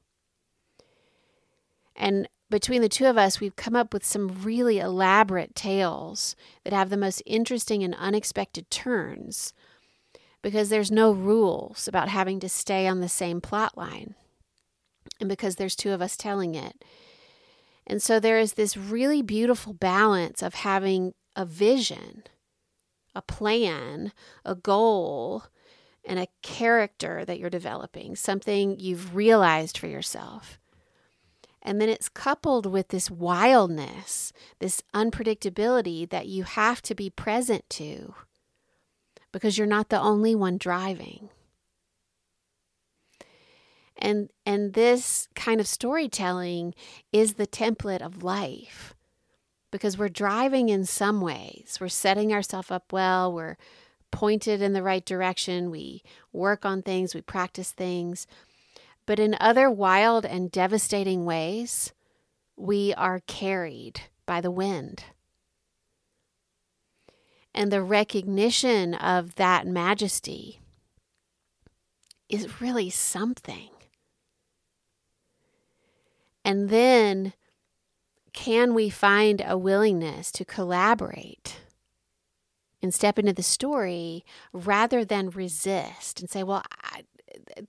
And 1.96 2.28
between 2.48 2.82
the 2.82 2.88
two 2.88 3.06
of 3.06 3.18
us, 3.18 3.40
we've 3.40 3.56
come 3.56 3.74
up 3.74 3.92
with 3.92 4.04
some 4.04 4.42
really 4.42 4.78
elaborate 4.78 5.54
tales 5.54 6.36
that 6.64 6.72
have 6.72 6.90
the 6.90 6.96
most 6.96 7.22
interesting 7.26 7.82
and 7.82 7.94
unexpected 7.94 8.70
turns 8.70 9.52
because 10.42 10.68
there's 10.68 10.90
no 10.90 11.12
rules 11.12 11.86
about 11.86 12.08
having 12.08 12.40
to 12.40 12.48
stay 12.48 12.86
on 12.86 13.00
the 13.00 13.08
same 13.08 13.40
plot 13.40 13.76
line 13.76 14.14
and 15.22 15.28
because 15.28 15.54
there's 15.54 15.76
two 15.76 15.92
of 15.92 16.02
us 16.02 16.16
telling 16.16 16.56
it. 16.56 16.84
And 17.86 18.02
so 18.02 18.18
there 18.18 18.40
is 18.40 18.54
this 18.54 18.76
really 18.76 19.22
beautiful 19.22 19.72
balance 19.72 20.42
of 20.42 20.54
having 20.54 21.14
a 21.36 21.44
vision, 21.44 22.24
a 23.14 23.22
plan, 23.22 24.12
a 24.44 24.56
goal, 24.56 25.44
and 26.04 26.18
a 26.18 26.26
character 26.42 27.24
that 27.24 27.38
you're 27.38 27.50
developing, 27.50 28.16
something 28.16 28.80
you've 28.80 29.14
realized 29.14 29.78
for 29.78 29.86
yourself. 29.86 30.58
And 31.62 31.80
then 31.80 31.88
it's 31.88 32.08
coupled 32.08 32.66
with 32.66 32.88
this 32.88 33.08
wildness, 33.08 34.32
this 34.58 34.82
unpredictability 34.92 36.10
that 36.10 36.26
you 36.26 36.42
have 36.42 36.82
to 36.82 36.96
be 36.96 37.10
present 37.10 37.70
to 37.70 38.16
because 39.30 39.56
you're 39.56 39.68
not 39.68 39.88
the 39.88 40.00
only 40.00 40.34
one 40.34 40.58
driving. 40.58 41.28
And 44.02 44.28
and 44.44 44.74
this 44.74 45.28
kind 45.34 45.60
of 45.60 45.66
storytelling 45.66 46.74
is 47.12 47.34
the 47.34 47.46
template 47.46 48.02
of 48.02 48.22
life. 48.22 48.94
Because 49.70 49.96
we're 49.96 50.10
driving 50.10 50.68
in 50.68 50.84
some 50.84 51.22
ways. 51.22 51.78
We're 51.80 51.88
setting 51.88 52.32
ourselves 52.34 52.70
up 52.70 52.92
well, 52.92 53.32
we're 53.32 53.56
pointed 54.10 54.60
in 54.60 54.74
the 54.74 54.82
right 54.82 55.06
direction, 55.06 55.70
we 55.70 56.02
work 56.34 56.66
on 56.66 56.82
things, 56.82 57.14
we 57.14 57.22
practice 57.22 57.70
things. 57.70 58.26
But 59.06 59.18
in 59.18 59.34
other 59.40 59.70
wild 59.70 60.26
and 60.26 60.52
devastating 60.52 61.24
ways, 61.24 61.94
we 62.54 62.92
are 62.94 63.20
carried 63.20 64.02
by 64.26 64.42
the 64.42 64.50
wind 64.50 65.04
and 67.54 67.70
the 67.70 67.82
recognition 67.82 68.94
of 68.94 69.34
that 69.36 69.66
majesty 69.66 70.60
is 72.28 72.60
really 72.60 72.88
something. 72.88 73.68
And 76.44 76.68
then, 76.68 77.34
can 78.32 78.74
we 78.74 78.90
find 78.90 79.42
a 79.44 79.58
willingness 79.58 80.32
to 80.32 80.44
collaborate 80.44 81.60
and 82.82 82.92
step 82.92 83.18
into 83.18 83.32
the 83.32 83.42
story 83.42 84.24
rather 84.52 85.04
than 85.04 85.30
resist 85.30 86.20
and 86.20 86.28
say, 86.28 86.42
"Well, 86.42 86.64
I, 86.82 87.02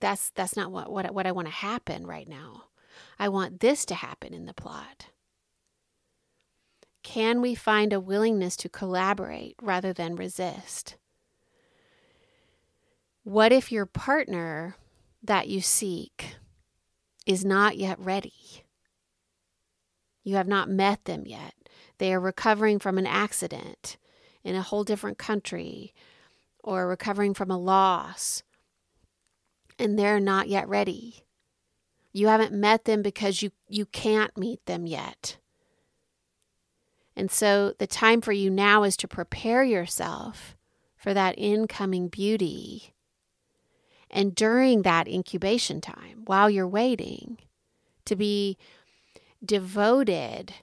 that's 0.00 0.30
that's 0.30 0.56
not 0.56 0.72
what 0.72 0.90
what, 0.90 1.14
what 1.14 1.26
I 1.26 1.32
want 1.32 1.48
to 1.48 1.54
happen 1.54 2.06
right 2.06 2.28
now. 2.28 2.64
I 3.18 3.28
want 3.28 3.60
this 3.60 3.84
to 3.86 3.94
happen 3.94 4.34
in 4.34 4.46
the 4.46 4.54
plot." 4.54 5.06
Can 7.02 7.42
we 7.42 7.54
find 7.54 7.92
a 7.92 8.00
willingness 8.00 8.56
to 8.56 8.68
collaborate 8.70 9.56
rather 9.60 9.92
than 9.92 10.16
resist? 10.16 10.96
What 13.24 13.52
if 13.52 13.70
your 13.70 13.84
partner 13.84 14.76
that 15.24 15.48
you 15.48 15.60
seek 15.60 16.36
is 17.26 17.44
not 17.44 17.76
yet 17.76 17.98
ready. 17.98 18.63
You 20.24 20.36
have 20.36 20.48
not 20.48 20.68
met 20.68 21.04
them 21.04 21.24
yet. 21.26 21.54
They 21.98 22.12
are 22.12 22.20
recovering 22.20 22.78
from 22.78 22.98
an 22.98 23.06
accident 23.06 23.98
in 24.42 24.56
a 24.56 24.62
whole 24.62 24.82
different 24.82 25.18
country 25.18 25.94
or 26.62 26.88
recovering 26.88 27.34
from 27.34 27.50
a 27.50 27.58
loss, 27.58 28.42
and 29.78 29.98
they're 29.98 30.18
not 30.18 30.48
yet 30.48 30.66
ready. 30.66 31.24
You 32.12 32.28
haven't 32.28 32.52
met 32.52 32.84
them 32.84 33.02
because 33.02 33.42
you, 33.42 33.50
you 33.68 33.86
can't 33.86 34.36
meet 34.36 34.64
them 34.66 34.86
yet. 34.86 35.36
And 37.16 37.30
so 37.30 37.74
the 37.78 37.86
time 37.86 38.20
for 38.20 38.32
you 38.32 38.50
now 38.50 38.82
is 38.82 38.96
to 38.98 39.08
prepare 39.08 39.62
yourself 39.62 40.56
for 40.96 41.12
that 41.12 41.34
incoming 41.36 42.08
beauty. 42.08 42.94
And 44.10 44.34
during 44.34 44.82
that 44.82 45.08
incubation 45.08 45.80
time, 45.80 46.22
while 46.24 46.48
you're 46.48 46.68
waiting, 46.68 47.38
to 48.04 48.16
be 48.16 48.56
devoted, 49.46 50.54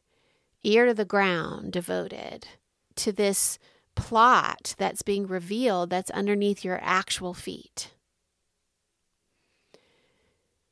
ear 0.64 0.86
to 0.86 0.94
the 0.94 1.06
ground, 1.06 1.74
devoted 1.74 2.48
to 2.96 3.12
this 3.12 3.58
plot 3.96 4.76
that's 4.78 5.02
being 5.02 5.28
revealed 5.28 5.90
that's 5.90 6.12
underneath 6.12 6.64
your 6.64 6.80
actual 6.82 7.34
feet. 7.34 7.92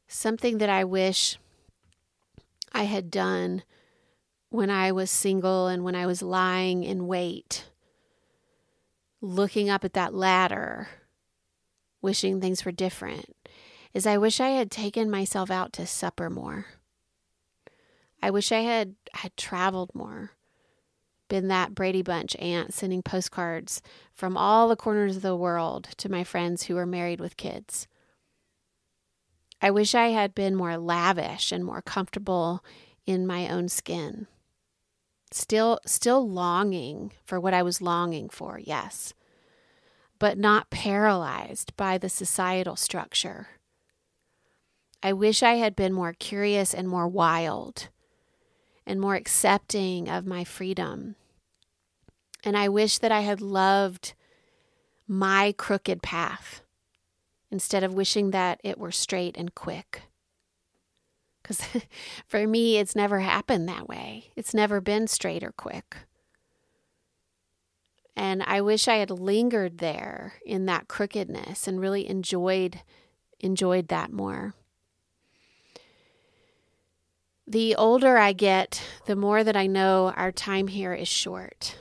Something 0.07 0.57
that 0.57 0.69
I 0.69 0.83
wish 0.83 1.37
I 2.71 2.83
had 2.83 3.11
done 3.11 3.63
when 4.49 4.69
I 4.69 4.91
was 4.91 5.11
single 5.11 5.67
and 5.67 5.83
when 5.83 5.95
I 5.95 6.05
was 6.05 6.21
lying 6.21 6.83
in 6.83 7.07
wait, 7.07 7.69
looking 9.21 9.69
up 9.69 9.83
at 9.83 9.93
that 9.93 10.13
ladder, 10.13 10.87
wishing 12.01 12.41
things 12.41 12.65
were 12.65 12.71
different, 12.71 13.35
is 13.93 14.07
I 14.07 14.17
wish 14.17 14.39
I 14.39 14.49
had 14.49 14.71
taken 14.71 15.11
myself 15.11 15.51
out 15.51 15.73
to 15.73 15.85
supper 15.85 16.29
more. 16.29 16.65
I 18.21 18.31
wish 18.31 18.51
I 18.51 18.61
had 18.61 18.95
had 19.13 19.35
traveled 19.37 19.91
more. 19.93 20.31
Been 21.29 21.47
that 21.47 21.75
Brady 21.75 22.01
Bunch 22.01 22.35
aunt 22.37 22.73
sending 22.73 23.03
postcards 23.03 23.81
from 24.13 24.35
all 24.35 24.67
the 24.67 24.75
corners 24.75 25.17
of 25.17 25.21
the 25.21 25.35
world 25.35 25.89
to 25.97 26.09
my 26.09 26.23
friends 26.23 26.63
who 26.63 26.75
were 26.75 26.87
married 26.87 27.19
with 27.19 27.37
kids. 27.37 27.87
I 29.61 29.71
wish 29.71 29.93
I 29.93 30.07
had 30.07 30.33
been 30.33 30.55
more 30.55 30.77
lavish 30.77 31.51
and 31.51 31.63
more 31.63 31.81
comfortable 31.81 32.63
in 33.05 33.27
my 33.27 33.47
own 33.47 33.69
skin. 33.69 34.27
Still 35.31 35.79
still 35.85 36.27
longing 36.27 37.13
for 37.23 37.39
what 37.39 37.53
I 37.53 37.61
was 37.61 37.81
longing 37.81 38.29
for, 38.29 38.59
yes. 38.59 39.13
But 40.17 40.37
not 40.37 40.69
paralyzed 40.69 41.77
by 41.77 41.97
the 41.97 42.09
societal 42.09 42.75
structure. 42.75 43.47
I 45.03 45.13
wish 45.13 45.43
I 45.43 45.53
had 45.53 45.75
been 45.75 45.93
more 45.93 46.13
curious 46.13 46.73
and 46.73 46.89
more 46.89 47.07
wild 47.07 47.89
and 48.89 48.99
more 48.99 49.13
accepting 49.13 50.09
of 50.09 50.25
my 50.25 50.43
freedom. 50.43 51.15
And 52.43 52.57
I 52.57 52.69
wish 52.69 52.97
that 52.97 53.11
I 53.11 53.21
had 53.21 53.39
loved 53.39 54.13
my 55.07 55.53
crooked 55.55 56.01
path 56.01 56.63
instead 57.51 57.83
of 57.83 57.93
wishing 57.93 58.31
that 58.31 58.59
it 58.63 58.79
were 58.79 58.91
straight 58.91 59.37
and 59.37 59.53
quick. 59.53 60.01
Because 61.41 61.61
for 62.27 62.47
me, 62.47 62.77
it's 62.77 62.95
never 62.95 63.19
happened 63.19 63.69
that 63.69 63.87
way. 63.87 64.31
It's 64.35 64.55
never 64.55 64.81
been 64.81 65.05
straight 65.05 65.43
or 65.43 65.51
quick. 65.51 65.97
And 68.15 68.41
I 68.41 68.59
wish 68.59 68.87
I 68.87 68.95
had 68.95 69.11
lingered 69.11 69.77
there 69.77 70.33
in 70.43 70.65
that 70.65 70.87
crookedness 70.87 71.67
and 71.67 71.79
really 71.79 72.09
enjoyed 72.09 72.81
enjoyed 73.39 73.87
that 73.87 74.11
more 74.11 74.53
the 77.49 77.75
older 77.75 78.15
I 78.15 78.31
get, 78.31 78.79
the 79.07 79.15
more 79.15 79.43
that 79.43 79.55
I 79.55 79.65
know 79.65 80.13
our 80.15 80.31
time 80.31 80.67
here 80.67 80.93
is 80.93 81.07
short. 81.07 81.79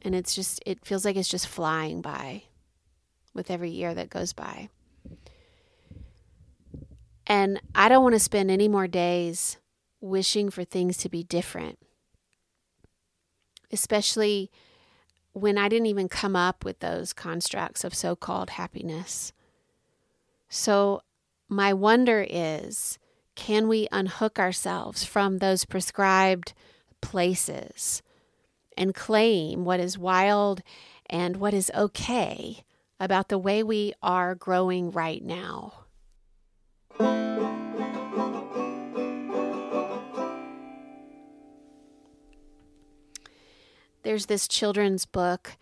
And 0.00 0.14
it's 0.14 0.32
just, 0.32 0.62
it 0.64 0.84
feels 0.84 1.04
like 1.04 1.16
it's 1.16 1.28
just 1.28 1.48
flying 1.48 2.00
by 2.00 2.44
with 3.34 3.50
every 3.50 3.70
year 3.70 3.94
that 3.94 4.10
goes 4.10 4.32
by. 4.32 4.68
And 7.26 7.60
I 7.74 7.88
don't 7.88 8.04
want 8.04 8.14
to 8.14 8.20
spend 8.20 8.48
any 8.48 8.68
more 8.68 8.86
days 8.86 9.56
wishing 10.00 10.50
for 10.50 10.62
things 10.62 10.96
to 10.98 11.08
be 11.08 11.24
different, 11.24 11.80
especially 13.72 14.52
when 15.32 15.58
I 15.58 15.68
didn't 15.68 15.86
even 15.86 16.08
come 16.08 16.36
up 16.36 16.64
with 16.64 16.78
those 16.78 17.12
constructs 17.12 17.82
of 17.82 17.92
so 17.92 18.14
called 18.14 18.50
happiness. 18.50 19.32
So, 20.48 21.02
my 21.48 21.72
wonder 21.72 22.24
is 22.28 23.00
can 23.36 23.68
we 23.68 23.86
unhook 23.92 24.38
ourselves 24.38 25.04
from 25.04 25.38
those 25.38 25.64
prescribed 25.64 26.54
places 27.00 28.02
and 28.76 28.94
claim 28.94 29.64
what 29.64 29.78
is 29.78 29.96
wild 29.96 30.62
and 31.08 31.36
what 31.36 31.54
is 31.54 31.70
okay 31.74 32.64
about 32.98 33.28
the 33.28 33.38
way 33.38 33.62
we 33.62 33.92
are 34.02 34.34
growing 34.34 34.90
right 34.90 35.22
now? 35.22 35.84
There's 44.02 44.26
this 44.26 44.48
children's 44.48 45.04
book 45.04 45.56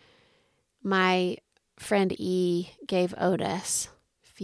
my 0.82 1.38
friend 1.78 2.14
E 2.18 2.68
gave 2.86 3.14
Otis 3.18 3.88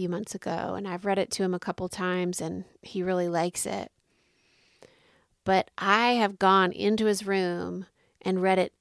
few 0.01 0.09
months 0.09 0.33
ago, 0.33 0.73
and 0.75 0.87
I've 0.87 1.05
read 1.05 1.19
it 1.19 1.29
to 1.33 1.43
him 1.43 1.53
a 1.53 1.59
couple 1.59 1.87
times, 1.87 2.41
and 2.41 2.63
he 2.81 3.03
really 3.03 3.29
likes 3.29 3.67
it. 3.67 3.91
But 5.43 5.69
I 5.77 6.13
have 6.13 6.39
gone 6.39 6.71
into 6.71 7.05
his 7.05 7.27
room 7.27 7.85
and 8.19 8.41
read 8.41 8.57
it 8.57 8.73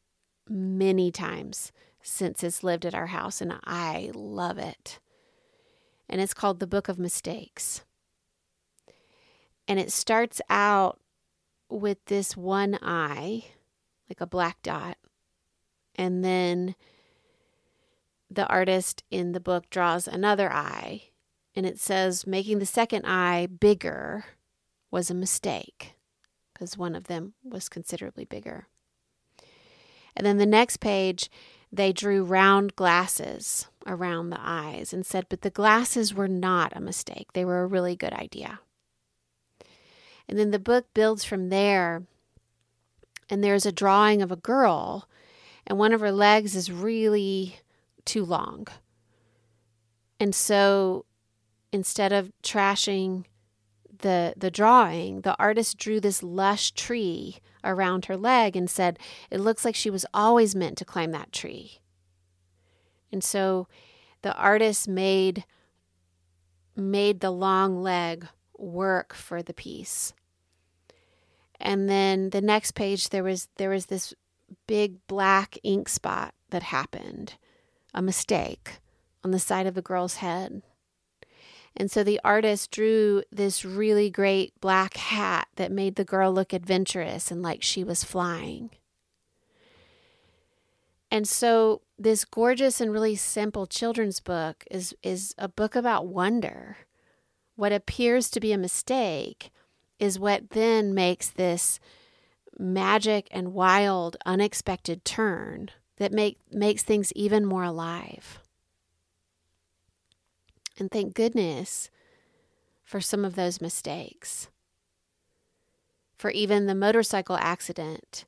many 0.49 1.13
times 1.13 1.73
since 2.01 2.43
it's 2.43 2.65
lived 2.65 2.87
at 2.87 2.95
our 2.95 3.09
house, 3.09 3.43
and 3.43 3.53
I 3.65 4.13
love 4.15 4.57
it. 4.57 4.99
And 6.09 6.23
it's 6.23 6.33
called 6.33 6.59
The 6.59 6.67
Book 6.67 6.89
of 6.89 6.99
Mistakes. 6.99 7.83
And 9.69 9.79
it 9.79 9.93
starts 9.93 10.41
out 10.49 11.01
with 11.69 12.03
this 12.07 12.35
one 12.35 12.79
eye, 12.81 13.45
like 14.09 14.23
a 14.23 14.27
black 14.27 14.63
dot, 14.63 14.97
and 15.97 16.25
then 16.25 16.77
the 18.31 18.47
artist 18.47 19.05
in 19.11 19.33
the 19.33 19.41
book 19.41 19.69
draws 19.69 20.09
another 20.09 20.51
eye, 20.51 21.10
and 21.61 21.67
it 21.67 21.79
says 21.79 22.27
making 22.27 22.59
the 22.59 22.65
second 22.65 23.05
eye 23.05 23.47
bigger 23.47 24.25
was 24.91 25.11
a 25.11 25.15
mistake 25.15 25.93
because 26.55 26.79
one 26.79 26.95
of 26.95 27.05
them 27.05 27.35
was 27.45 27.69
considerably 27.69 28.25
bigger. 28.25 28.67
And 30.17 30.25
then 30.25 30.39
the 30.39 30.47
next 30.47 30.79
page, 30.79 31.31
they 31.71 31.93
drew 31.93 32.25
round 32.25 32.77
glasses 32.77 33.69
around 33.87 34.31
the 34.31 34.41
eyes 34.41 34.95
and 34.95 35.05
said, 35.05 35.27
but 35.29 35.43
the 35.43 35.51
glasses 35.51 36.15
were 36.15 36.29
not 36.29 36.75
a 36.75 36.81
mistake. 36.81 37.35
They 37.35 37.45
were 37.45 37.61
a 37.61 37.67
really 37.67 37.95
good 37.95 38.15
idea. 38.15 38.61
And 40.27 40.39
then 40.39 40.51
the 40.51 40.59
book 40.59 40.87
builds 40.95 41.25
from 41.25 41.51
there, 41.51 42.05
and 43.29 43.45
there's 43.45 43.67
a 43.67 43.71
drawing 43.71 44.23
of 44.23 44.33
a 44.33 44.37
girl, 44.37 45.07
and 45.67 45.79
one 45.79 45.93
of 45.93 46.01
her 46.01 46.11
legs 46.11 46.57
is 46.57 46.73
really 46.73 47.57
too 48.07 48.25
long. 48.25 48.67
And 50.19 50.35
so 50.35 51.05
instead 51.73 52.13
of 52.13 52.33
trashing 52.43 53.25
the 53.99 54.35
the 54.37 54.51
drawing, 54.51 55.23
the 55.23 55.37
artist 55.39 55.79
drew 55.79 56.01
this 56.01 56.23
lush 56.23 56.73
tree 56.73 57.39
around 57.63 58.07
her 58.07 58.17
leg 58.17 58.57
and 58.57 58.69
said, 58.71 58.99
"It 59.31 59.41
looks 59.41 59.65
like 59.65 59.75
she 59.75 59.91
was 59.91 60.07
always 60.15 60.55
meant 60.55 60.79
to 60.79 60.85
climb 60.85 61.13
that 61.13 61.33
tree." 61.33 61.81
And 63.13 63.23
so 63.23 63.69
the 64.23 64.35
artist 64.35 64.89
made 64.89 65.45
made 66.77 67.21
the 67.21 67.31
long 67.31 67.83
leg 67.83 68.27
work 68.57 69.15
for 69.15 69.43
the 69.43 69.55
piece. 69.55 70.13
And 71.59 71.89
then 71.89 72.31
the 72.31 72.41
next 72.41 72.73
page 72.73 73.11
there 73.11 73.25
was 73.25 73.49
there 73.57 73.71
was 73.71 73.87
this 73.87 74.15
big 74.67 75.07
black 75.07 75.59
ink 75.63 75.89
spot 75.89 76.35
that 76.51 76.63
happened 76.65 77.35
a 77.93 78.03
mistake 78.03 78.81
on 79.23 79.31
the 79.31 79.39
side 79.39 79.67
of 79.67 79.75
the 79.75 79.83
girl's 79.83 80.17
head. 80.17 80.63
And 81.77 81.91
so 81.91 82.03
the 82.03 82.21
artist 82.25 82.71
drew 82.71 83.23
this 83.31 83.65
really 83.65 84.11
great 84.11 84.53
black 84.61 84.97
hat 84.97 85.49
that 85.57 85.73
made 85.73 85.95
the 85.95 86.05
girl 86.05 86.33
look 86.33 86.53
adventurous 86.53 87.31
and 87.31 87.43
like 87.43 87.63
she 87.63 87.85
was 87.85 88.05
flying. 88.05 88.71
And 91.11 91.27
so 91.29 91.83
this 91.99 92.25
gorgeous 92.25 92.81
and 92.81 92.93
really 92.93 93.17
simple 93.17 93.67
children's 93.67 94.21
book 94.21 94.65
is 94.71 94.95
is 95.03 95.35
a 95.39 95.49
book 95.49 95.75
about 95.75 96.07
wonder. 96.07 96.79
What 97.57 97.73
appears 97.73 98.31
to 98.31 98.41
be 98.41 98.53
a 98.53 98.59
mistake 98.59 99.51
is 99.99 100.19
what 100.19 100.51
then 100.51 100.95
makes 100.95 101.29
this 101.29 101.79
magic 102.59 103.29
and 103.31 103.53
wild 103.53 104.17
unexpected 104.25 105.05
turn 105.05 105.71
that 105.97 106.13
make, 106.13 106.39
makes 106.51 106.83
things 106.83 107.13
even 107.15 107.45
more 107.45 107.65
alive. 107.65 108.41
And 110.81 110.91
thank 110.91 111.13
goodness 111.13 111.91
for 112.83 113.03
some 113.03 113.23
of 113.23 113.37
those 113.37 113.61
mistakes. 113.61 114.49
For 116.17 116.31
even 116.31 116.67
the 116.67 116.75
motorcycle 116.75 117.37
accident 117.37 118.25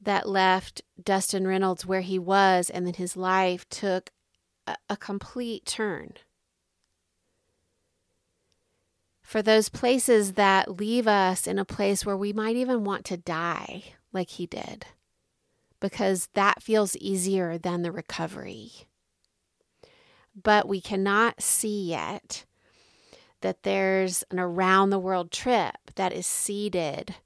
that 0.00 0.28
left 0.28 0.82
Dustin 1.02 1.46
Reynolds 1.46 1.86
where 1.86 2.02
he 2.02 2.18
was, 2.18 2.68
and 2.70 2.86
then 2.86 2.94
his 2.94 3.16
life 3.16 3.68
took 3.70 4.10
a, 4.66 4.76
a 4.90 4.96
complete 4.96 5.64
turn. 5.64 6.12
For 9.22 9.42
those 9.42 9.70
places 9.70 10.34
that 10.34 10.78
leave 10.78 11.08
us 11.08 11.46
in 11.46 11.58
a 11.58 11.64
place 11.64 12.04
where 12.04 12.16
we 12.16 12.32
might 12.32 12.56
even 12.56 12.84
want 12.84 13.06
to 13.06 13.16
die, 13.16 13.94
like 14.12 14.30
he 14.30 14.46
did, 14.46 14.86
because 15.80 16.28
that 16.34 16.62
feels 16.62 16.96
easier 16.96 17.56
than 17.58 17.82
the 17.82 17.92
recovery. 17.92 18.88
But 20.40 20.68
we 20.68 20.80
cannot 20.80 21.42
see 21.42 21.88
yet 21.88 22.44
that 23.40 23.62
there's 23.62 24.24
an 24.30 24.38
around 24.38 24.90
the 24.90 24.98
world 24.98 25.30
trip 25.30 25.76
that 25.94 26.12
is 26.12 26.26
seeded 26.26 27.16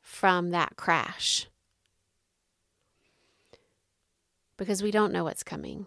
from 0.00 0.50
that 0.50 0.76
crash 0.76 1.48
because 4.56 4.82
we 4.82 4.90
don't 4.90 5.12
know 5.12 5.24
what's 5.24 5.42
coming. 5.42 5.86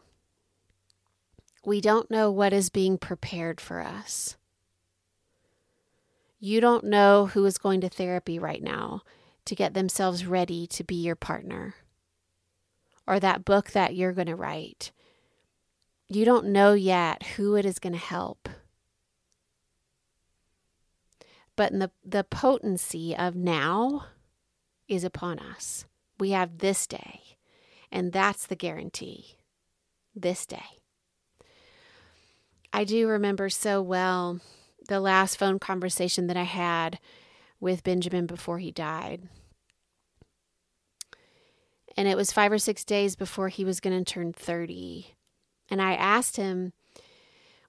We 1.63 1.80
don't 1.80 2.10
know 2.10 2.32
what 2.32 2.54
is 2.54 2.69
being 2.69 2.97
prepared 2.97 3.62
for 3.62 3.82
us. 3.82 4.36
You 6.39 6.60
don't 6.60 6.86
know 6.86 7.28
who 7.28 7.45
is 7.45 7.60
going 7.60 7.82
to 7.82 7.89
therapy 7.89 8.39
right 8.39 8.63
now 8.63 9.02
to 9.45 9.54
get 9.54 9.76
themselves 9.76 10.26
ready 10.26 10.65
to 10.67 10.84
be 10.84 10.95
your 10.95 11.15
partner 11.15 11.76
or 13.06 13.19
that 13.19 13.45
book 13.45 13.71
that 13.71 13.95
you're 13.95 14.13
going 14.13 14.28
to 14.28 14.36
write. 14.36 14.91
You 16.13 16.26
don't 16.26 16.47
know 16.47 16.74
yet 16.74 17.24
who 17.24 17.56
it 17.56 17.65
is 17.65 17.80
going 17.80 17.93
to 17.93 18.00
help. 18.00 18.50
But 21.56 21.71
the, 21.71 21.89
the 22.04 22.26
potency 22.26 23.15
of 23.15 23.34
now 23.34 24.08
is 24.89 25.06
upon 25.06 25.39
us. 25.39 25.86
We 26.19 26.32
have 26.32 26.58
this 26.58 26.86
day. 26.86 27.21
And 27.93 28.12
that's 28.12 28.45
the 28.45 28.58
guarantee 28.58 29.38
this 30.13 30.45
day. 30.45 30.82
I 32.74 32.84
do 32.84 33.08
remember 33.08 33.50
so 33.50 33.82
well 33.82 34.41
the 34.89 35.00
last 35.00 35.38
phone 35.38 35.60
conversation 35.60 36.28
that 36.28 36.36
I 36.36 36.43
had 36.43 37.00
with 37.62 37.86
Benjamin 37.86 38.26
before 38.26 38.60
he 38.60 38.71
died. 38.71 39.30
And 41.95 42.10
it 42.10 42.17
was 42.17 42.34
five 42.34 42.52
or 42.52 42.58
six 42.58 42.84
days 42.84 43.15
before 43.15 43.47
he 43.47 43.63
was 43.63 43.80
going 43.80 43.97
to 43.97 44.13
turn 44.13 44.34
30. 44.34 45.15
And 45.71 45.81
I 45.81 45.93
asked 45.95 46.38
him 46.38 46.73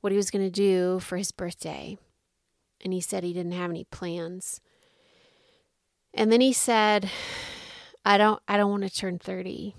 what 0.02 0.12
he 0.12 0.18
was 0.18 0.30
going 0.30 0.44
to 0.44 0.50
do 0.50 1.00
for 1.00 1.16
his 1.16 1.32
birthday. 1.32 1.96
And 2.84 2.92
he 2.92 3.00
said 3.00 3.24
he 3.24 3.32
didn't 3.32 3.52
have 3.52 3.70
any 3.70 3.84
plans. 3.84 4.60
And 6.12 6.30
then 6.30 6.42
he 6.42 6.52
said, 6.52 7.08
I 8.04 8.18
don't 8.18 8.42
I 8.46 8.58
don't 8.58 8.70
want 8.70 8.82
to 8.82 8.90
turn 8.90 9.18
30 9.18 9.74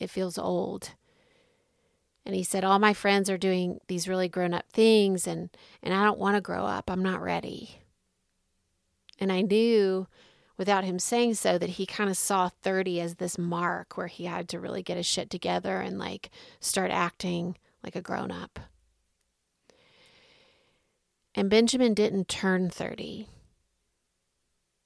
it 0.00 0.10
feels 0.10 0.38
old. 0.38 0.90
And 2.26 2.34
he 2.34 2.42
said, 2.42 2.64
All 2.64 2.78
my 2.78 2.94
friends 2.94 3.30
are 3.30 3.38
doing 3.38 3.80
these 3.86 4.08
really 4.08 4.28
grown 4.28 4.54
up 4.54 4.64
things, 4.72 5.26
and, 5.26 5.50
and 5.82 5.94
I 5.94 6.02
don't 6.04 6.18
want 6.18 6.36
to 6.36 6.40
grow 6.40 6.64
up. 6.64 6.90
I'm 6.90 7.02
not 7.02 7.22
ready. 7.22 7.82
And 9.18 9.30
I 9.30 9.42
knew 9.42 10.06
without 10.60 10.84
him 10.84 10.98
saying 10.98 11.32
so 11.32 11.56
that 11.56 11.70
he 11.70 11.86
kind 11.86 12.10
of 12.10 12.18
saw 12.18 12.50
30 12.50 13.00
as 13.00 13.14
this 13.14 13.38
mark 13.38 13.96
where 13.96 14.08
he 14.08 14.26
had 14.26 14.46
to 14.46 14.60
really 14.60 14.82
get 14.82 14.98
his 14.98 15.06
shit 15.06 15.30
together 15.30 15.80
and 15.80 15.98
like 15.98 16.28
start 16.60 16.90
acting 16.90 17.56
like 17.82 17.96
a 17.96 18.02
grown 18.02 18.30
up. 18.30 18.60
And 21.34 21.48
Benjamin 21.48 21.94
didn't 21.94 22.28
turn 22.28 22.68
30. 22.68 23.26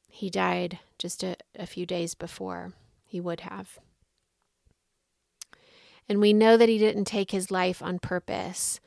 He 0.08 0.30
died 0.30 0.78
just 0.96 1.24
a, 1.24 1.34
a 1.58 1.66
few 1.66 1.87
days 1.87 2.14
before 2.14 2.72
he 3.04 3.20
would 3.20 3.40
have. 3.40 3.80
And 6.08 6.20
we 6.20 6.32
know 6.32 6.56
that 6.56 6.68
he 6.68 6.78
didn't 6.78 7.06
take 7.06 7.32
his 7.32 7.50
life 7.50 7.82
on 7.82 7.98
purpose. 7.98 8.78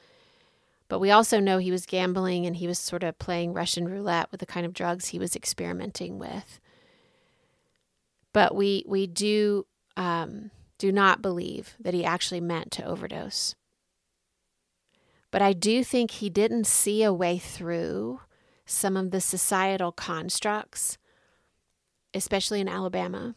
But 0.88 1.00
we 1.00 1.12
also 1.12 1.42
know 1.42 1.58
he 1.58 1.70
was 1.70 1.86
gambling 1.86 2.46
and 2.46 2.56
he 2.56 2.66
was 2.66 2.80
sort 2.80 3.04
of 3.04 3.20
playing 3.20 3.52
Russian 3.52 3.90
roulette 3.90 4.32
with 4.32 4.40
the 4.40 4.46
kind 4.46 4.66
of 4.66 4.74
drugs 4.74 5.08
he 5.08 5.20
was 5.20 5.36
experimenting 5.36 6.18
with. 6.18 6.62
But 8.38 8.54
we 8.54 8.84
we 8.88 9.08
do 9.08 9.66
um, 9.96 10.52
do 10.78 10.92
not 10.92 11.24
believe 11.24 11.74
that 11.80 11.96
he 11.96 12.06
actually 12.06 12.42
meant 12.42 12.72
to 12.74 12.86
overdose. 12.86 13.56
But 15.32 15.42
I 15.42 15.54
do 15.54 15.84
think 15.84 16.12
he 16.12 16.30
didn't 16.30 16.68
see 16.68 17.02
a 17.02 17.12
way 17.12 17.40
through 17.40 18.20
some 18.68 18.96
of 18.96 19.10
the 19.10 19.22
societal 19.22 19.92
constructs, 19.92 21.00
especially 22.14 22.62
in 22.62 22.68
Alabama, 22.68 23.34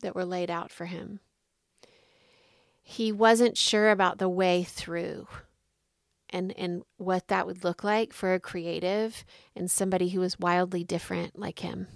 that 0.00 0.14
were 0.14 0.24
laid 0.24 0.50
out 0.50 0.70
for 0.70 0.86
him 0.86 1.20
he 2.88 3.10
wasn't 3.10 3.58
sure 3.58 3.90
about 3.90 4.18
the 4.18 4.28
way 4.28 4.62
through 4.62 5.26
and 6.30 6.56
and 6.56 6.84
what 6.98 7.26
that 7.26 7.44
would 7.44 7.64
look 7.64 7.82
like 7.82 8.12
for 8.12 8.32
a 8.32 8.38
creative 8.38 9.24
and 9.56 9.68
somebody 9.68 10.10
who 10.10 10.20
was 10.20 10.38
wildly 10.38 10.84
different 10.84 11.36
like 11.36 11.58
him. 11.58 11.88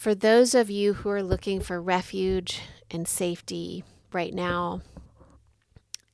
For 0.00 0.14
those 0.14 0.54
of 0.54 0.70
you 0.70 0.94
who 0.94 1.10
are 1.10 1.22
looking 1.22 1.60
for 1.60 1.78
refuge 1.78 2.62
and 2.90 3.06
safety 3.06 3.84
right 4.14 4.32
now, 4.32 4.80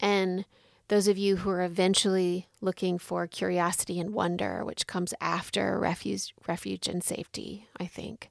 and 0.01 0.44
those 0.88 1.07
of 1.07 1.16
you 1.16 1.37
who 1.37 1.51
are 1.51 1.62
eventually 1.62 2.49
looking 2.61 2.99
for 2.99 3.29
curiosity 3.29 4.01
and 4.01 4.12
wonder, 4.12 4.64
which 4.64 4.88
comes 4.88 5.14
after 5.20 5.79
refuge, 5.79 6.35
refuge 6.49 6.88
and 6.88 7.05
safety, 7.05 7.68
I 7.79 7.87
think. 7.87 8.29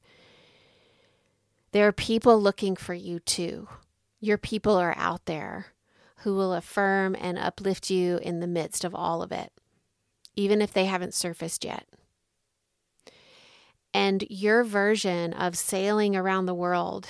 There 1.72 1.88
are 1.88 1.94
people 1.94 2.38
looking 2.38 2.76
for 2.76 2.94
you 2.94 3.22
too. 3.22 3.70
Your 4.20 4.38
people 4.38 4.76
are 4.76 4.94
out 4.98 5.24
there 5.24 5.68
who 6.18 6.36
will 6.36 6.54
affirm 6.54 7.16
and 7.18 7.40
uplift 7.40 7.90
you 7.90 8.18
in 8.18 8.42
the 8.42 8.46
midst 8.46 8.84
of 8.84 8.94
all 8.94 9.22
of 9.22 9.32
it, 9.32 9.54
even 10.36 10.62
if 10.62 10.74
they 10.74 10.84
haven't 10.84 11.14
surfaced 11.14 11.64
yet. 11.64 11.88
And 13.96 14.26
your 14.30 14.66
version 14.66 15.32
of 15.32 15.58
sailing 15.58 16.18
around 16.18 16.48
the 16.48 16.54
world, 16.54 17.08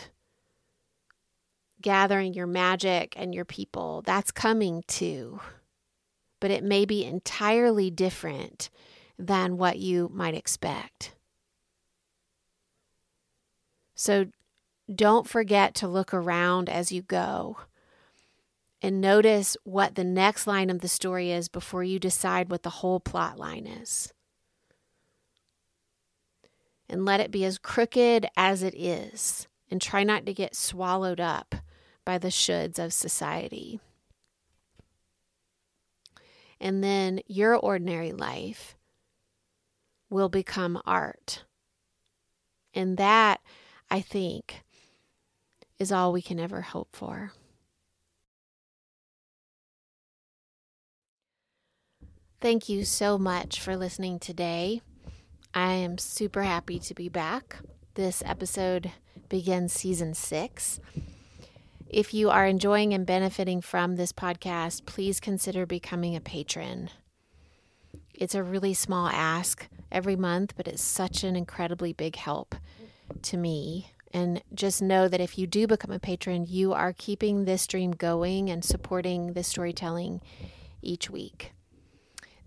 gathering 1.81 2.35
your 2.35 2.45
magic 2.45 3.15
and 3.17 3.33
your 3.33 3.43
people, 3.43 4.03
that's 4.05 4.29
coming 4.29 4.83
too. 4.87 5.39
But 6.39 6.51
it 6.51 6.63
may 6.63 6.85
be 6.85 7.03
entirely 7.03 7.89
different 7.89 8.69
than 9.17 9.57
what 9.57 9.79
you 9.79 10.11
might 10.13 10.35
expect. 10.35 11.15
So 13.95 14.27
don't 14.93 15.27
forget 15.27 15.73
to 15.75 15.87
look 15.87 16.13
around 16.13 16.69
as 16.69 16.91
you 16.91 17.01
go 17.01 17.57
and 18.79 19.01
notice 19.01 19.57
what 19.63 19.95
the 19.95 20.03
next 20.03 20.45
line 20.45 20.69
of 20.69 20.81
the 20.81 20.87
story 20.87 21.31
is 21.31 21.47
before 21.47 21.83
you 21.83 21.97
decide 21.97 22.51
what 22.51 22.61
the 22.61 22.69
whole 22.69 22.99
plot 22.99 23.39
line 23.39 23.65
is. 23.65 24.13
And 26.87 27.03
let 27.03 27.19
it 27.19 27.31
be 27.31 27.43
as 27.45 27.57
crooked 27.57 28.27
as 28.37 28.61
it 28.61 28.75
is, 28.75 29.47
and 29.71 29.81
try 29.81 30.03
not 30.03 30.25
to 30.27 30.33
get 30.33 30.55
swallowed 30.55 31.19
up 31.19 31.55
by 32.05 32.19
the 32.19 32.27
shoulds 32.27 32.77
of 32.77 32.93
society. 32.93 33.79
And 36.61 36.83
then 36.83 37.21
your 37.25 37.55
ordinary 37.55 38.11
life 38.11 38.77
will 40.09 40.29
become 40.29 40.79
art. 40.85 41.43
And 42.73 42.97
that, 42.97 43.41
I 43.89 44.01
think, 44.01 44.63
is 45.79 45.91
all 45.91 46.13
we 46.13 46.21
can 46.21 46.39
ever 46.39 46.61
hope 46.61 46.95
for. 46.95 47.31
Thank 52.39 52.69
you 52.69 52.85
so 52.85 53.17
much 53.17 53.59
for 53.59 53.75
listening 53.75 54.19
today. 54.19 54.81
I 55.57 55.71
am 55.71 55.97
super 55.97 56.43
happy 56.43 56.79
to 56.79 56.93
be 56.93 57.07
back. 57.07 57.55
This 57.93 58.21
episode 58.25 58.91
begins 59.29 59.71
season 59.71 60.13
six. 60.13 60.81
If 61.87 62.13
you 62.13 62.29
are 62.29 62.45
enjoying 62.45 62.93
and 62.93 63.05
benefiting 63.05 63.61
from 63.61 63.95
this 63.95 64.11
podcast, 64.11 64.85
please 64.85 65.21
consider 65.21 65.65
becoming 65.65 66.13
a 66.13 66.19
patron. 66.19 66.89
It's 68.13 68.35
a 68.35 68.43
really 68.43 68.73
small 68.73 69.07
ask 69.07 69.69
every 69.89 70.17
month, 70.17 70.55
but 70.57 70.67
it's 70.67 70.83
such 70.83 71.23
an 71.23 71.37
incredibly 71.37 71.93
big 71.93 72.17
help 72.17 72.55
to 73.21 73.37
me 73.37 73.91
and 74.13 74.43
just 74.53 74.81
know 74.81 75.07
that 75.07 75.21
if 75.21 75.37
you 75.37 75.47
do 75.47 75.67
become 75.67 75.91
a 75.91 75.99
patron, 75.99 76.45
you 76.49 76.73
are 76.73 76.91
keeping 76.91 77.45
this 77.45 77.65
dream 77.65 77.91
going 77.91 78.49
and 78.49 78.65
supporting 78.65 79.31
this 79.31 79.47
storytelling 79.47 80.19
each 80.81 81.09
week. 81.09 81.53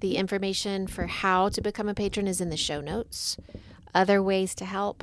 The 0.01 0.17
information 0.17 0.87
for 0.87 1.07
how 1.07 1.49
to 1.51 1.61
become 1.61 1.89
a 1.89 1.95
patron 1.95 2.27
is 2.27 2.41
in 2.41 2.51
the 2.51 2.57
show 2.57 2.81
notes. 2.81 3.37
Other 3.95 4.23
ways 4.23 4.55
to 4.57 4.65
help 4.65 5.03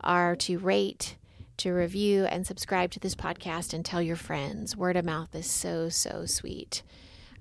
are 0.00 0.36
to 0.36 0.58
rate, 0.58 1.16
to 1.58 1.72
review 1.72 2.24
and 2.24 2.46
subscribe 2.46 2.90
to 2.92 3.00
this 3.00 3.14
podcast 3.14 3.72
and 3.72 3.84
tell 3.84 4.00
your 4.00 4.16
friends. 4.16 4.76
Word 4.76 4.96
of 4.96 5.04
mouth 5.04 5.34
is 5.34 5.50
so, 5.50 5.88
so 5.88 6.24
sweet 6.24 6.82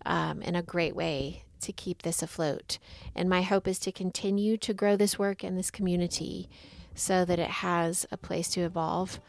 um, 0.05 0.41
and 0.43 0.57
a 0.57 0.61
great 0.61 0.95
way 0.95 1.43
to 1.61 1.71
keep 1.71 2.01
this 2.01 2.23
afloat. 2.23 2.79
And 3.15 3.29
my 3.29 3.41
hope 3.41 3.67
is 3.67 3.79
to 3.79 3.91
continue 3.91 4.57
to 4.57 4.73
grow 4.73 4.95
this 4.95 5.19
work 5.19 5.43
and 5.43 5.57
this 5.57 5.71
community 5.71 6.49
so 6.95 7.25
that 7.25 7.39
it 7.39 7.49
has 7.49 8.05
a 8.11 8.17
place 8.17 8.49
to 8.49 8.61
evolve 8.61 9.19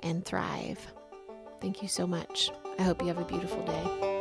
and 0.00 0.24
thrive. 0.24 0.92
Thank 1.60 1.82
you 1.82 1.88
so 1.88 2.06
much. 2.06 2.50
I 2.78 2.82
hope 2.82 3.00
you 3.00 3.08
have 3.08 3.18
a 3.18 3.24
beautiful 3.24 3.64
day. 3.64 4.11